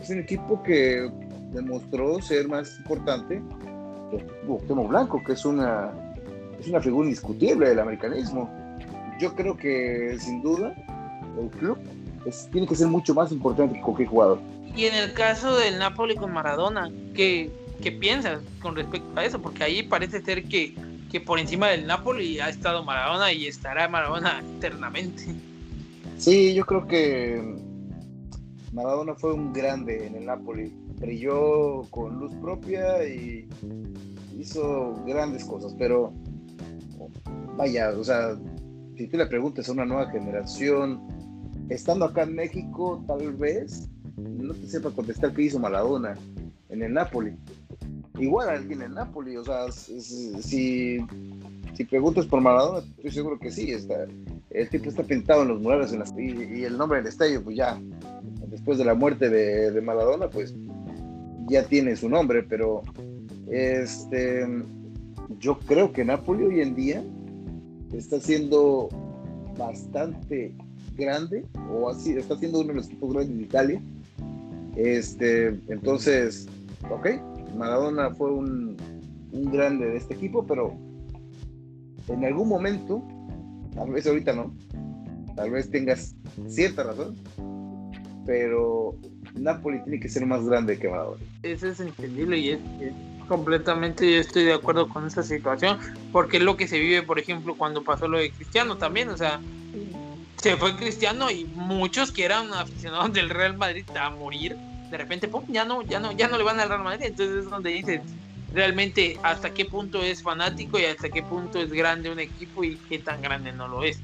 es 0.00 0.08
un 0.08 0.20
equipo 0.20 0.62
que 0.62 1.10
demostró 1.52 2.22
ser 2.22 2.46
más 2.46 2.78
importante 2.78 3.42
que 4.12 4.24
Cuauhtémoc 4.46 4.88
Blanco, 4.88 5.20
que 5.26 5.32
es 5.32 5.44
una, 5.44 5.90
es 6.60 6.68
una 6.68 6.80
figura 6.80 7.06
indiscutible 7.06 7.70
del 7.70 7.80
americanismo. 7.80 8.62
Yo 9.20 9.34
creo 9.34 9.56
que 9.56 10.16
sin 10.18 10.42
duda 10.42 10.74
el 11.40 11.48
club 11.50 11.78
tiene 12.52 12.66
que 12.66 12.74
ser 12.74 12.88
mucho 12.88 13.14
más 13.14 13.30
importante 13.32 13.74
que 13.74 13.80
cualquier 13.80 14.08
jugador. 14.08 14.40
Y 14.74 14.86
en 14.86 14.94
el 14.94 15.12
caso 15.12 15.56
del 15.56 15.78
Napoli 15.78 16.16
con 16.16 16.32
Maradona, 16.32 16.90
¿qué, 17.14 17.50
qué 17.82 17.92
piensas 17.92 18.42
con 18.60 18.74
respecto 18.74 19.08
a 19.18 19.24
eso? 19.24 19.40
Porque 19.40 19.62
ahí 19.62 19.82
parece 19.82 20.22
ser 20.22 20.44
que, 20.44 20.74
que 21.10 21.20
por 21.20 21.38
encima 21.38 21.68
del 21.68 21.86
Napoli 21.86 22.40
ha 22.40 22.48
estado 22.48 22.84
Maradona 22.84 23.32
y 23.32 23.46
estará 23.46 23.88
Maradona 23.88 24.42
eternamente. 24.56 25.34
Sí, 26.18 26.54
yo 26.54 26.64
creo 26.64 26.86
que 26.86 27.40
Maradona 28.72 29.14
fue 29.14 29.32
un 29.32 29.52
grande 29.52 30.06
en 30.06 30.16
el 30.16 30.26
Napoli. 30.26 30.72
Brilló 30.98 31.82
con 31.90 32.18
luz 32.18 32.32
propia 32.40 33.06
y 33.06 33.48
hizo 34.38 34.94
grandes 35.06 35.44
cosas, 35.44 35.74
pero 35.78 36.12
vaya, 37.56 37.90
o 37.90 38.02
sea, 38.02 38.36
si 38.96 39.08
tú 39.08 39.16
le 39.16 39.26
preguntas 39.26 39.68
a 39.68 39.72
una 39.72 39.84
nueva 39.84 40.10
generación, 40.10 41.00
estando 41.68 42.04
acá 42.04 42.22
en 42.22 42.34
México, 42.34 43.02
tal 43.06 43.32
vez 43.34 43.88
no 44.16 44.54
te 44.54 44.66
sepa 44.66 44.90
contestar 44.90 45.32
qué 45.32 45.42
hizo 45.42 45.58
Maradona 45.58 46.16
en 46.68 46.82
el 46.82 46.92
Napoli. 46.92 47.34
Igual 48.18 48.48
alguien 48.48 48.82
en 48.82 48.94
Napoli, 48.94 49.36
o 49.36 49.44
sea, 49.44 49.70
si, 49.72 50.40
si 50.40 51.84
preguntas 51.84 52.26
por 52.26 52.40
Maradona, 52.40 52.86
estoy 52.96 53.10
seguro 53.10 53.38
que 53.38 53.50
sí, 53.50 53.72
está, 53.72 54.06
el 54.50 54.68
tipo 54.68 54.88
está 54.88 55.02
pintado 55.02 55.42
en 55.42 55.48
los 55.48 55.60
murales 55.60 55.92
y, 56.16 56.62
el 56.62 56.78
nombre 56.78 56.98
del 56.98 57.08
estadio, 57.08 57.42
pues 57.42 57.56
ya, 57.56 57.80
después 58.46 58.78
de 58.78 58.84
la 58.84 58.94
muerte 58.94 59.28
de, 59.28 59.72
de 59.72 59.80
Maradona, 59.80 60.28
pues 60.28 60.54
ya 61.48 61.64
tiene 61.64 61.96
su 61.96 62.08
nombre, 62.08 62.44
pero 62.44 62.82
este, 63.50 64.46
yo 65.40 65.58
creo 65.58 65.92
que 65.92 66.04
Napoli 66.04 66.44
hoy 66.44 66.60
en 66.60 66.74
día 66.76 67.02
está 67.96 68.20
siendo 68.20 68.88
bastante 69.56 70.52
grande, 70.96 71.44
o 71.70 71.88
así, 71.88 72.12
está 72.12 72.36
siendo 72.36 72.60
uno 72.60 72.68
de 72.68 72.74
los 72.74 72.86
equipos 72.86 73.12
grandes 73.12 73.36
de 73.36 73.42
Italia. 73.42 73.82
Este, 74.76 75.48
entonces, 75.68 76.46
ok, 76.90 77.08
Maradona 77.56 78.10
fue 78.10 78.32
un, 78.32 78.76
un 79.32 79.44
grande 79.52 79.86
de 79.86 79.96
este 79.96 80.14
equipo, 80.14 80.44
pero 80.46 80.74
en 82.08 82.24
algún 82.24 82.48
momento, 82.48 83.02
tal 83.74 83.90
vez 83.90 84.06
ahorita 84.06 84.32
no, 84.32 84.54
tal 85.36 85.50
vez 85.50 85.70
tengas 85.70 86.14
cierta 86.48 86.84
razón, 86.84 87.16
pero 88.26 88.96
Napoli 89.34 89.82
tiene 89.82 90.00
que 90.00 90.08
ser 90.08 90.26
más 90.26 90.44
grande 90.44 90.78
que 90.78 90.88
Maradona. 90.88 91.22
Eso 91.42 91.68
es 91.68 91.80
entendible 91.80 92.38
y 92.38 92.50
es, 92.50 92.60
completamente 93.26 94.10
yo 94.10 94.20
estoy 94.20 94.44
de 94.44 94.54
acuerdo 94.54 94.88
con 94.88 95.06
esa 95.06 95.22
situación, 95.22 95.78
porque 96.12 96.38
es 96.38 96.42
lo 96.42 96.56
que 96.56 96.68
se 96.68 96.78
vive, 96.78 97.02
por 97.02 97.18
ejemplo, 97.18 97.54
cuando 97.56 97.82
pasó 97.82 98.08
lo 98.08 98.18
de 98.18 98.32
Cristiano 98.32 98.76
también, 98.76 99.08
o 99.08 99.16
sea, 99.16 99.40
se 100.36 100.56
fue 100.56 100.76
Cristiano 100.76 101.30
y 101.30 101.44
muchos 101.44 102.12
que 102.12 102.24
eran 102.24 102.52
aficionados 102.52 103.12
del 103.12 103.30
Real 103.30 103.56
Madrid 103.56 103.84
a 103.98 104.10
morir, 104.10 104.56
de 104.90 104.98
repente, 104.98 105.28
pum, 105.28 105.44
ya 105.48 105.64
no, 105.64 105.82
ya 105.82 106.00
no, 106.00 106.12
ya 106.12 106.28
no 106.28 106.38
le 106.38 106.44
van 106.44 106.60
al 106.60 106.68
Real 106.68 106.82
Madrid, 106.82 107.06
entonces 107.06 107.44
es 107.44 107.50
donde 107.50 107.70
dices 107.70 108.00
realmente 108.52 109.18
hasta 109.22 109.52
qué 109.52 109.64
punto 109.64 110.02
es 110.02 110.22
fanático 110.22 110.78
y 110.78 110.84
hasta 110.84 111.08
qué 111.08 111.22
punto 111.22 111.58
es 111.58 111.72
grande 111.72 112.10
un 112.10 112.20
equipo 112.20 112.62
y 112.62 112.76
qué 112.88 113.00
tan 113.00 113.20
grande 113.20 113.52
no 113.52 113.66
lo 113.66 113.82
es 113.82 114.00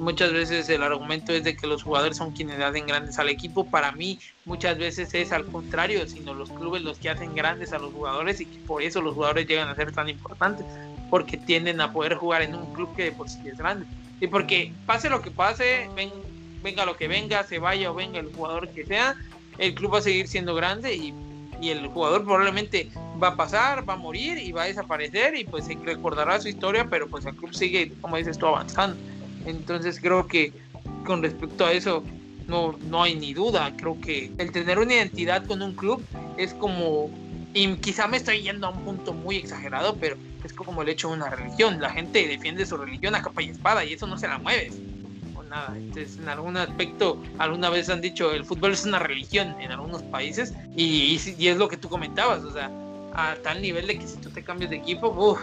muchas 0.00 0.32
veces 0.32 0.68
el 0.70 0.82
argumento 0.82 1.32
es 1.32 1.44
de 1.44 1.56
que 1.56 1.66
los 1.66 1.82
jugadores 1.82 2.16
son 2.16 2.32
quienes 2.32 2.58
hacen 2.60 2.86
grandes 2.86 3.18
al 3.18 3.28
equipo. 3.28 3.66
Para 3.66 3.92
mí, 3.92 4.18
muchas 4.46 4.78
veces 4.78 5.12
es 5.14 5.30
al 5.30 5.44
contrario, 5.44 6.08
sino 6.08 6.34
los 6.34 6.50
clubes 6.50 6.82
los 6.82 6.98
que 6.98 7.10
hacen 7.10 7.34
grandes 7.34 7.72
a 7.72 7.78
los 7.78 7.92
jugadores 7.92 8.40
y 8.40 8.46
por 8.46 8.82
eso 8.82 9.02
los 9.02 9.14
jugadores 9.14 9.46
llegan 9.46 9.68
a 9.68 9.74
ser 9.76 9.92
tan 9.92 10.08
importantes, 10.08 10.64
porque 11.10 11.36
tienden 11.36 11.80
a 11.80 11.92
poder 11.92 12.14
jugar 12.14 12.42
en 12.42 12.54
un 12.54 12.72
club 12.72 12.94
que 12.96 13.04
de 13.04 13.12
por 13.12 13.28
sí 13.28 13.40
es 13.46 13.58
grande. 13.58 13.86
Y 14.20 14.26
porque 14.26 14.72
pase 14.86 15.10
lo 15.10 15.20
que 15.20 15.30
pase, 15.30 15.88
venga 16.62 16.86
lo 16.86 16.96
que 16.96 17.06
venga, 17.06 17.44
se 17.44 17.58
vaya 17.58 17.90
o 17.90 17.94
venga 17.94 18.18
el 18.18 18.32
jugador 18.32 18.68
que 18.70 18.86
sea, 18.86 19.16
el 19.58 19.74
club 19.74 19.94
va 19.94 19.98
a 19.98 20.02
seguir 20.02 20.28
siendo 20.28 20.54
grande 20.54 20.94
y, 20.94 21.14
y 21.60 21.70
el 21.70 21.86
jugador 21.88 22.24
probablemente 22.24 22.90
va 23.22 23.28
a 23.28 23.36
pasar, 23.36 23.86
va 23.88 23.94
a 23.94 23.96
morir 23.96 24.38
y 24.38 24.52
va 24.52 24.62
a 24.62 24.66
desaparecer 24.66 25.36
y 25.36 25.44
pues 25.44 25.66
se 25.66 25.74
recordará 25.74 26.40
su 26.40 26.48
historia, 26.48 26.86
pero 26.88 27.06
pues 27.08 27.26
el 27.26 27.34
club 27.34 27.52
sigue, 27.54 27.92
como 28.00 28.16
dices 28.16 28.38
tú, 28.38 28.46
avanzando. 28.46 28.96
Entonces 29.46 29.98
creo 30.00 30.26
que 30.26 30.52
con 31.04 31.22
respecto 31.22 31.64
a 31.66 31.72
eso 31.72 32.04
no, 32.46 32.76
no 32.88 33.02
hay 33.02 33.14
ni 33.14 33.32
duda. 33.32 33.72
Creo 33.76 33.98
que 34.00 34.30
el 34.38 34.52
tener 34.52 34.78
una 34.78 34.94
identidad 34.94 35.46
con 35.46 35.62
un 35.62 35.74
club 35.74 36.04
es 36.36 36.52
como, 36.54 37.10
y 37.54 37.74
quizá 37.76 38.06
me 38.06 38.18
estoy 38.18 38.42
yendo 38.42 38.66
a 38.66 38.70
un 38.70 38.84
punto 38.84 39.14
muy 39.14 39.36
exagerado, 39.36 39.96
pero 39.98 40.16
es 40.44 40.52
como 40.52 40.82
el 40.82 40.88
hecho 40.88 41.08
de 41.08 41.14
una 41.14 41.30
religión. 41.30 41.80
La 41.80 41.90
gente 41.90 42.26
defiende 42.26 42.66
su 42.66 42.76
religión 42.76 43.14
a 43.14 43.22
capa 43.22 43.42
y 43.42 43.50
espada 43.50 43.84
y 43.84 43.94
eso 43.94 44.06
no 44.06 44.18
se 44.18 44.28
la 44.28 44.38
mueves. 44.38 44.74
O 45.34 45.42
nada. 45.42 45.74
Entonces, 45.76 46.18
en 46.18 46.28
algún 46.28 46.56
aspecto, 46.56 47.22
alguna 47.38 47.70
vez 47.70 47.88
han 47.88 48.00
dicho 48.00 48.32
el 48.32 48.44
fútbol 48.44 48.72
es 48.72 48.84
una 48.84 48.98
religión 48.98 49.54
en 49.60 49.70
algunos 49.70 50.02
países 50.02 50.52
y, 50.76 51.18
y, 51.38 51.48
es 51.48 51.56
lo 51.56 51.68
que 51.68 51.76
tú 51.76 51.88
comentabas. 51.88 52.42
O 52.44 52.52
sea, 52.52 52.70
a 53.14 53.36
tal 53.42 53.62
nivel 53.62 53.86
de 53.86 53.98
que 53.98 54.06
si 54.06 54.16
tú 54.18 54.30
te 54.30 54.42
cambias 54.42 54.70
de 54.70 54.76
equipo, 54.76 55.08
uff, 55.08 55.40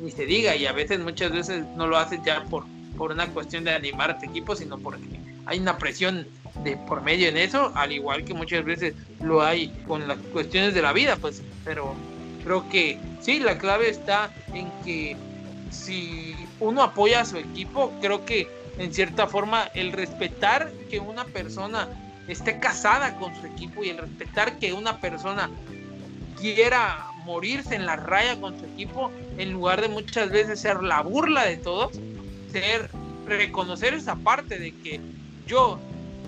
ni 0.00 0.10
se 0.10 0.26
diga. 0.26 0.56
Y 0.56 0.66
a 0.66 0.72
veces, 0.72 1.00
muchas 1.00 1.32
veces 1.32 1.64
no 1.76 1.86
lo 1.86 1.96
haces 1.96 2.20
ya 2.24 2.44
por 2.44 2.64
por 2.96 3.12
una 3.12 3.28
cuestión 3.28 3.64
de 3.64 3.72
animar 3.72 4.10
a 4.10 4.12
este 4.14 4.26
equipo, 4.26 4.56
sino 4.56 4.78
porque 4.78 5.20
hay 5.46 5.58
una 5.58 5.78
presión 5.78 6.26
de 6.62 6.76
por 6.76 7.02
medio 7.02 7.28
en 7.28 7.36
eso, 7.36 7.72
al 7.74 7.92
igual 7.92 8.24
que 8.24 8.34
muchas 8.34 8.64
veces 8.64 8.94
lo 9.20 9.42
hay 9.42 9.68
con 9.86 10.06
las 10.08 10.18
cuestiones 10.32 10.74
de 10.74 10.82
la 10.82 10.92
vida, 10.92 11.16
pues, 11.16 11.42
pero 11.64 11.94
creo 12.44 12.68
que 12.68 12.98
sí, 13.20 13.38
la 13.38 13.58
clave 13.58 13.88
está 13.88 14.30
en 14.52 14.70
que 14.84 15.16
si 15.70 16.34
uno 16.60 16.82
apoya 16.82 17.20
a 17.20 17.24
su 17.24 17.36
equipo, 17.36 17.92
creo 18.00 18.24
que 18.24 18.48
en 18.78 18.92
cierta 18.92 19.26
forma 19.26 19.64
el 19.74 19.92
respetar 19.92 20.72
que 20.90 21.00
una 21.00 21.24
persona 21.24 21.88
esté 22.28 22.58
casada 22.58 23.16
con 23.18 23.34
su 23.36 23.46
equipo 23.46 23.84
y 23.84 23.90
el 23.90 23.98
respetar 23.98 24.58
que 24.58 24.72
una 24.72 25.00
persona 25.00 25.50
quiera 26.40 27.06
morirse 27.24 27.74
en 27.74 27.86
la 27.86 27.96
raya 27.96 28.40
con 28.40 28.58
su 28.58 28.64
equipo 28.64 29.10
en 29.38 29.52
lugar 29.52 29.80
de 29.80 29.88
muchas 29.88 30.30
veces 30.30 30.60
ser 30.60 30.82
la 30.82 31.02
burla 31.02 31.44
de 31.44 31.56
todos, 31.56 31.98
reconocer 33.26 33.94
esa 33.94 34.16
parte 34.16 34.58
de 34.58 34.72
que 34.72 35.00
yo, 35.46 35.78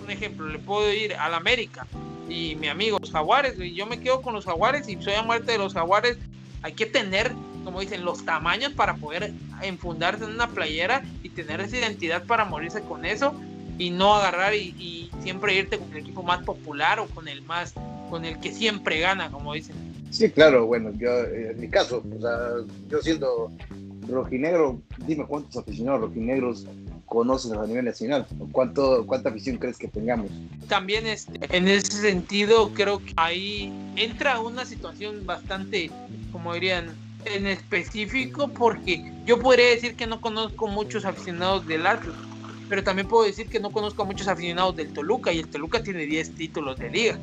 un 0.03 0.11
ejemplo, 0.11 0.49
le 0.49 0.59
puedo 0.59 0.93
ir 0.93 1.15
al 1.15 1.35
América 1.35 1.87
y 2.29 2.57
mi 2.57 2.69
amigo 2.69 2.99
los 3.01 3.11
Jaguares, 3.11 3.55
y 3.59 3.75
yo 3.75 3.87
me 3.87 4.01
quedo 4.01 4.21
con 4.21 4.35
los 4.35 4.45
Jaguares 4.45 4.89
y 4.89 5.01
soy 5.03 5.15
a 5.15 5.23
muerte 5.23 5.53
de 5.53 5.59
los 5.59 5.75
Jaguares, 5.75 6.19
hay 6.63 6.73
que 6.73 6.87
tener, 6.87 7.33
como 7.65 7.81
dicen, 7.81 8.05
los 8.05 8.25
tamaños 8.25 8.73
para 8.73 8.97
poder 8.97 9.33
enfundarse 9.63 10.25
en 10.25 10.31
una 10.31 10.49
playera 10.49 11.03
y 11.23 11.31
tener 11.31 11.61
esa 11.61 11.79
identidad 11.79 12.25
para 12.25 12.45
morirse 12.45 12.83
con 12.83 13.05
eso 13.05 13.35
y 13.79 13.91
no 13.91 14.15
agarrar 14.17 14.55
y, 14.55 15.11
siempre 15.23 15.55
irte 15.55 15.79
con 15.79 15.91
el 15.93 15.99
equipo 15.99 16.23
más 16.23 16.43
popular 16.43 17.01
o 17.01 17.07
con 17.07 17.29
el 17.29 17.43
más, 17.43 17.75
con 18.09 18.25
el 18.25 18.39
que 18.41 18.53
siempre 18.53 18.99
gana, 19.01 19.31
como 19.31 19.53
dicen. 19.53 19.77
Sí, 20.11 20.31
claro, 20.31 20.67
bueno, 20.67 20.91
yo 20.97 21.25
en 21.25 21.61
mi 21.61 21.69
caso, 21.69 22.03
yo 22.89 23.03
siendo 23.03 23.53
rojinegro, 24.09 24.81
dime 25.07 25.27
cuántos 25.27 25.57
aficionados 25.57 26.03
rojinegros 26.03 26.67
conoces 27.07 27.53
a 27.53 27.67
nivel 27.67 27.85
nacional, 27.85 28.27
¿Cuánto, 28.53 29.07
cuánta 29.07 29.31
afición 29.31 29.57
crees 29.57 29.79
que 29.79 29.89
tengamos. 29.89 30.31
También 30.69 31.07
este, 31.07 31.39
en 31.57 31.69
ese 31.69 31.93
sentido 31.93 32.71
creo 32.75 32.99
que 32.99 33.13
ahí 33.17 33.73
entra 33.97 34.41
una 34.41 34.65
situación 34.65 35.25
bastante, 35.25 35.91
como 36.33 36.55
dirían, 36.55 36.89
en 37.25 37.47
específico, 37.47 38.49
porque 38.49 39.13
yo 39.27 39.39
podría 39.39 39.69
decir 39.69 39.97
que 39.97 40.07
no 40.07 40.21
conozco 40.21 40.69
muchos 40.69 41.05
aficionados 41.05 41.67
del 41.67 41.87
Atlas, 41.87 42.15
pero 42.69 42.85
también 42.85 43.09
puedo 43.09 43.25
decir 43.25 43.49
que 43.49 43.61
no 43.61 43.71
conozco 43.71 44.03
a 44.03 44.07
muchos 44.07 44.29
aficionados 44.29 44.77
del 44.77 44.93
Toluca 44.93 45.33
y 45.33 45.39
el 45.39 45.49
Toluca 45.49 45.83
tiene 45.83 46.05
10 46.07 46.35
títulos 46.35 46.79
de 46.79 46.91
liga. 46.91 47.19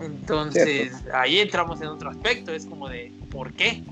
Entonces 0.00 0.92
ahí 1.12 1.38
entramos 1.38 1.80
en 1.80 1.88
otro 1.88 2.10
aspecto, 2.10 2.52
es 2.52 2.66
como 2.66 2.88
de 2.88 3.12
¿por 3.30 3.52
qué? 3.52 3.82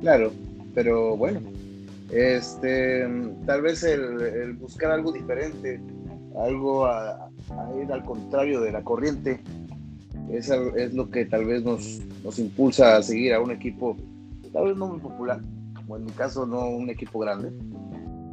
Claro, 0.00 0.32
pero 0.74 1.16
bueno, 1.16 1.40
este, 2.10 3.06
tal 3.46 3.62
vez 3.62 3.82
el, 3.84 4.54
buscar 4.54 4.92
algo 4.92 5.12
diferente, 5.12 5.80
algo 6.38 6.86
a, 6.86 7.30
ir 7.82 7.90
al 7.92 8.04
contrario 8.04 8.60
de 8.60 8.72
la 8.72 8.82
corriente, 8.82 9.40
es, 10.30 10.50
es 10.50 10.94
lo 10.94 11.10
que 11.10 11.24
tal 11.24 11.46
vez 11.46 11.62
nos, 11.64 12.00
nos 12.22 12.38
impulsa 12.38 12.96
a 12.96 13.02
seguir 13.02 13.34
a 13.34 13.40
un 13.40 13.50
equipo, 13.50 13.96
tal 14.52 14.66
vez 14.66 14.76
no 14.76 14.88
muy 14.88 15.00
popular, 15.00 15.40
o 15.88 15.96
en 15.96 16.04
mi 16.04 16.12
caso 16.12 16.46
no 16.46 16.68
un 16.68 16.90
equipo 16.90 17.18
grande. 17.18 17.52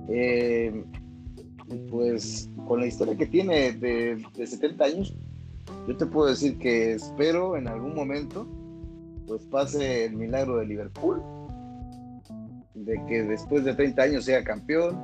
Eh, 0.10 0.84
pues 1.90 2.50
con 2.68 2.80
la 2.80 2.88
historia 2.88 3.16
que 3.16 3.28
tiene 3.28 3.74
de, 3.74 4.24
de 4.36 4.48
70 4.48 4.84
años, 4.84 5.16
yo 5.88 5.96
te 5.96 6.06
puedo 6.06 6.28
decir 6.28 6.58
que 6.58 6.94
espero 6.94 7.56
en 7.56 7.68
algún 7.68 7.96
momento 7.96 8.48
pues 9.28 9.44
pase 9.46 10.06
el 10.06 10.16
milagro 10.16 10.58
de 10.58 10.66
Liverpool 10.66 11.22
de 12.90 13.06
que 13.06 13.24
después 13.24 13.64
de 13.64 13.76
30 13.76 14.02
años 14.02 14.26
sea 14.26 14.44
campeón. 14.44 14.98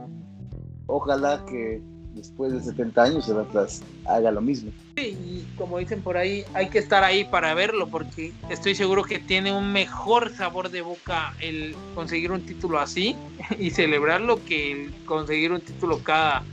Ojalá 0.87 1.43
que 1.45 1.81
después 2.13 2.51
de 2.53 2.61
70 2.61 3.03
años 3.03 3.29
el 3.29 3.39
Atlas 3.39 3.83
haga 4.05 4.31
lo 4.31 4.41
mismo. 4.41 4.71
Y 4.95 5.45
como 5.57 5.77
dicen 5.77 6.01
por 6.01 6.17
ahí, 6.17 6.43
hay 6.53 6.69
que 6.69 6.79
estar 6.79 7.03
ahí 7.03 7.25
para 7.25 7.53
verlo 7.53 7.87
porque 7.87 8.33
estoy 8.49 8.75
seguro 8.75 9.03
que 9.03 9.19
tiene 9.19 9.51
un 9.51 9.71
mejor 9.71 10.33
sabor 10.35 10.69
de 10.69 10.81
boca 10.81 11.33
el 11.41 11.75
conseguir 11.93 12.31
un 12.31 12.41
título 12.45 12.79
así 12.79 13.15
y 13.59 13.71
celebrarlo 13.71 14.43
que 14.45 14.71
el 14.71 14.93
conseguir 15.05 15.51
un 15.51 15.61
título 15.61 15.99
cada, 15.99 16.43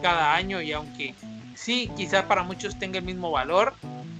cada 0.00 0.34
año 0.34 0.62
y 0.62 0.72
aunque 0.72 1.14
sí, 1.54 1.90
quizás 1.96 2.24
para 2.24 2.44
muchos 2.44 2.78
tenga 2.78 2.98
el 2.98 3.04
mismo 3.04 3.30
valor, 3.30 3.74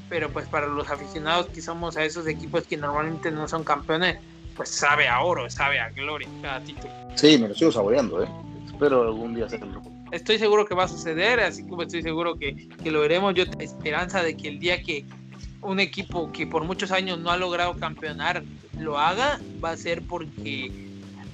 pero 0.09 0.31
pues 0.31 0.49
para 0.49 0.67
los 0.67 0.91
aficionados 0.91 1.47
que 1.47 1.63
somos 1.63 1.97
a 1.97 2.05
esos 2.05 2.27
equipos 2.27 2.67
que 2.67 2.77
normalmente 2.77 3.31
no 3.31 3.47
son 3.49 3.65
campeones, 3.65 4.19
pues 4.57 4.69
sabe 4.69 5.09
a 5.09 5.21
oro, 5.21 5.49
sabe 5.51 5.81
a 5.81 5.91
gloria 5.91 6.29
cada 6.41 6.61
título. 6.61 6.93
Sí, 7.15 7.39
me 7.39 7.49
lo 7.49 7.55
sigo 7.55 7.73
saboreando, 7.73 8.23
¿eh? 8.23 8.29
Espero 8.67 9.03
algún 9.03 9.35
día 9.35 9.47
hacerlo. 9.47 9.83
Estoy 10.11 10.39
seguro 10.39 10.67
que 10.67 10.75
va 10.75 10.85
a 10.85 10.89
suceder, 10.89 11.41
así 11.41 11.67
como 11.67 11.83
estoy 11.83 12.03
seguro 12.03 12.39
que, 12.39 12.69
que 12.69 12.91
lo 12.91 13.01
veremos. 13.01 13.35
Yo 13.35 13.49
tengo 13.49 13.63
esperanza 13.63 14.23
de 14.23 14.37
que 14.37 14.49
el 14.49 14.59
día 14.59 14.83
que 14.83 15.05
un 15.63 15.81
equipo 15.81 16.31
que 16.33 16.47
por 16.47 16.65
muchos 16.65 16.91
años 16.91 17.19
no 17.19 17.31
ha 17.31 17.37
logrado 17.37 17.75
campeonar 17.75 18.43
lo 18.79 18.99
haga, 18.99 19.41
va 19.65 19.71
a 19.71 19.77
ser 19.77 20.03
porque 20.03 20.71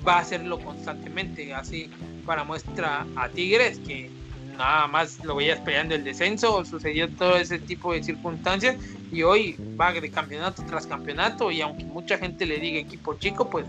va 0.06 0.16
a 0.16 0.20
hacerlo 0.20 0.60
constantemente. 0.60 1.54
Así 1.54 1.90
para 2.26 2.44
muestra 2.44 3.06
a 3.16 3.28
Tigres, 3.30 3.78
que 3.80 4.10
nada 4.58 4.88
más 4.88 5.24
lo 5.24 5.36
veía 5.36 5.54
esperando 5.54 5.94
el 5.94 6.04
descenso, 6.04 6.64
sucedió 6.64 7.08
todo 7.08 7.36
ese 7.36 7.58
tipo 7.60 7.92
de 7.92 8.02
circunstancias 8.02 8.76
y 9.10 9.22
hoy 9.22 9.56
va 9.80 9.92
de 9.92 10.10
campeonato 10.10 10.62
tras 10.66 10.86
campeonato 10.86 11.50
y 11.50 11.60
aunque 11.60 11.84
mucha 11.84 12.18
gente 12.18 12.44
le 12.44 12.58
diga 12.58 12.80
equipo 12.80 13.14
chico, 13.14 13.48
pues 13.48 13.64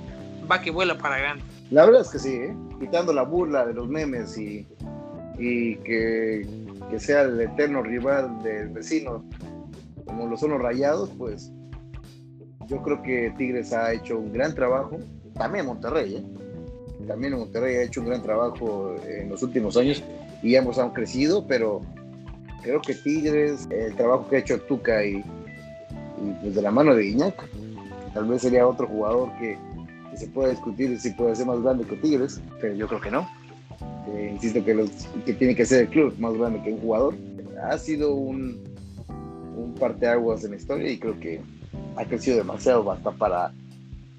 va 0.52 0.62
que 0.62 0.72
vuela 0.72 0.98
para 0.98 1.20
grande. 1.20 1.44
La 1.70 1.86
verdad 1.86 2.02
es 2.02 2.10
que 2.10 2.20
sí, 2.20 2.34
¿eh? 2.34 2.56
quitando 2.80 3.14
la 3.14 3.22
burla 3.22 3.66
de 3.68 3.74
los 3.76 3.88
memes 3.88 4.36
y, 4.38 4.68
y 5.38 5.76
que, 5.78 6.48
que 6.90 7.00
sea 7.00 7.22
el 7.22 7.40
eterno 7.40 7.84
rival 7.84 8.42
del 8.42 8.70
vecino, 8.70 9.24
como 10.06 10.26
lo 10.26 10.36
son 10.38 10.50
los 10.52 10.62
rayados, 10.62 11.12
pues 11.18 11.52
yo 12.68 12.82
creo 12.82 13.02
que 13.04 13.32
Tigres 13.38 13.72
ha 13.74 13.94
hecho 13.94 14.18
un 14.18 14.34
gran 14.34 14.56
trabajo, 14.56 14.98
también 15.36 15.68
Monterrey, 15.68 16.16
¿eh? 16.16 17.06
también 17.08 17.34
Monterrey 17.38 17.76
ha 17.76 17.84
hecho 17.84 18.02
un 18.02 18.08
gran 18.08 18.24
trabajo 18.24 18.96
en 19.08 19.30
los 19.30 19.44
últimos 19.44 19.78
años 19.78 20.04
y 20.42 20.56
ambos 20.56 20.78
han 20.78 20.92
crecido, 20.92 21.46
pero 21.48 21.82
creo 22.62 22.82
que 22.82 22.94
Tigres, 22.94 23.68
el 23.70 23.96
trabajo 23.96 24.28
que 24.30 24.38
ha 24.38 24.40
hecho 24.40 24.60
Tuca 24.62 25.04
y, 25.06 25.24
pues 26.42 26.56
de 26.56 26.62
la 26.62 26.72
mano 26.72 26.96
de 26.96 27.08
Iñak, 27.08 27.36
tal 28.14 28.26
vez 28.26 28.42
sería 28.42 28.68
otro 28.68 28.88
jugador 28.88 29.32
que, 29.40 29.58
se 30.16 30.28
pueda 30.28 30.50
discutir 30.50 31.00
si 31.00 31.12
puede 31.12 31.34
ser 31.34 31.46
más 31.46 31.62
grande 31.62 31.86
que 31.86 31.96
Tigres, 31.96 32.42
pero 32.60 32.74
yo 32.76 32.88
creo 32.90 33.00
que 33.00 33.12
no. 33.12 33.30
Eh, 34.10 34.32
insisto 34.34 34.66
que, 34.66 34.86
que 35.26 35.34
tiene 35.34 35.56
que 35.56 35.66
ser 35.66 35.84
el 35.84 35.88
club 35.88 36.14
más 36.20 36.34
grande 36.34 36.62
que 36.62 36.74
un 36.74 36.82
jugador. 36.82 37.16
Ha 37.64 37.78
sido 37.78 38.14
un, 38.16 38.62
un 39.56 39.76
parteaguas 39.76 40.44
en 40.44 40.52
la 40.52 40.58
historia 40.58 40.92
y 40.92 40.98
creo 40.98 41.18
que 41.22 41.40
ha 41.96 42.04
crecido 42.04 42.38
demasiado 42.38 42.92
hasta 42.92 43.12
para 43.12 43.54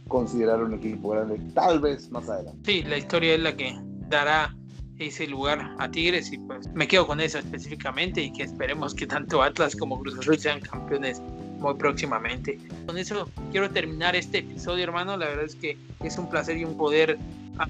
considerar 0.08 0.62
un 0.62 0.74
equipo 0.74 1.10
grande, 1.10 1.38
tal 1.54 1.80
vez 1.80 2.10
más 2.10 2.28
adelante. 2.28 2.58
Sí, 2.64 2.82
la 2.82 2.96
historia 2.96 3.34
es 3.34 3.40
la 3.40 3.56
que 3.56 3.74
dará 4.08 4.54
ese 5.00 5.26
lugar 5.26 5.74
a 5.78 5.90
Tigres 5.90 6.30
y 6.32 6.38
pues 6.38 6.68
me 6.74 6.86
quedo 6.86 7.06
con 7.06 7.20
eso 7.20 7.38
específicamente 7.38 8.20
y 8.20 8.32
que 8.32 8.42
esperemos 8.42 8.94
que 8.94 9.06
tanto 9.06 9.42
Atlas 9.42 9.74
como 9.74 9.98
Cruz 9.98 10.18
Azul 10.18 10.38
sean 10.38 10.60
campeones 10.60 11.20
muy 11.58 11.74
próximamente. 11.74 12.58
Con 12.86 12.98
eso 12.98 13.28
quiero 13.50 13.70
terminar 13.70 14.14
este 14.14 14.38
episodio, 14.38 14.84
hermano. 14.84 15.16
La 15.16 15.26
verdad 15.26 15.46
es 15.46 15.54
que 15.54 15.76
es 16.04 16.18
un 16.18 16.28
placer 16.28 16.58
y 16.58 16.64
un 16.64 16.76
poder 16.76 17.18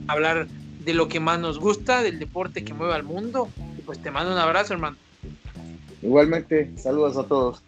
hablar 0.08 0.48
de 0.84 0.94
lo 0.94 1.08
que 1.08 1.20
más 1.20 1.38
nos 1.38 1.58
gusta, 1.58 2.02
del 2.02 2.18
deporte 2.18 2.64
que 2.64 2.74
mueve 2.74 2.94
al 2.94 3.04
mundo. 3.04 3.48
Y 3.78 3.82
pues 3.82 4.00
te 4.00 4.10
mando 4.10 4.32
un 4.32 4.38
abrazo, 4.38 4.74
hermano. 4.74 4.96
Igualmente, 6.02 6.72
saludos 6.76 7.16
a 7.16 7.24
todos. 7.24 7.62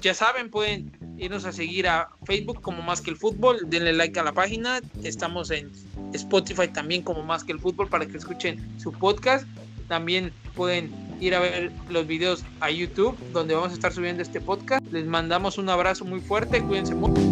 Ya 0.00 0.14
saben, 0.14 0.50
pueden 0.50 0.90
irnos 1.22 1.44
a 1.44 1.52
seguir 1.52 1.86
a 1.86 2.10
Facebook 2.24 2.60
como 2.60 2.82
Más 2.82 3.00
que 3.00 3.10
el 3.10 3.16
Fútbol, 3.16 3.58
denle 3.66 3.92
like 3.92 4.18
a 4.18 4.24
la 4.24 4.32
página, 4.32 4.80
estamos 5.04 5.50
en 5.50 5.70
Spotify 6.12 6.68
también 6.68 7.02
como 7.02 7.22
Más 7.22 7.44
que 7.44 7.52
el 7.52 7.60
Fútbol 7.60 7.88
para 7.88 8.06
que 8.06 8.16
escuchen 8.16 8.60
su 8.78 8.92
podcast, 8.92 9.46
también 9.88 10.32
pueden 10.54 10.92
ir 11.20 11.34
a 11.34 11.40
ver 11.40 11.70
los 11.88 12.06
videos 12.06 12.44
a 12.60 12.70
YouTube 12.70 13.16
donde 13.32 13.54
vamos 13.54 13.70
a 13.70 13.74
estar 13.74 13.92
subiendo 13.92 14.22
este 14.22 14.40
podcast, 14.40 14.84
les 14.90 15.06
mandamos 15.06 15.58
un 15.58 15.68
abrazo 15.68 16.04
muy 16.04 16.20
fuerte, 16.20 16.60
cuídense 16.60 16.94
mucho. 16.94 17.31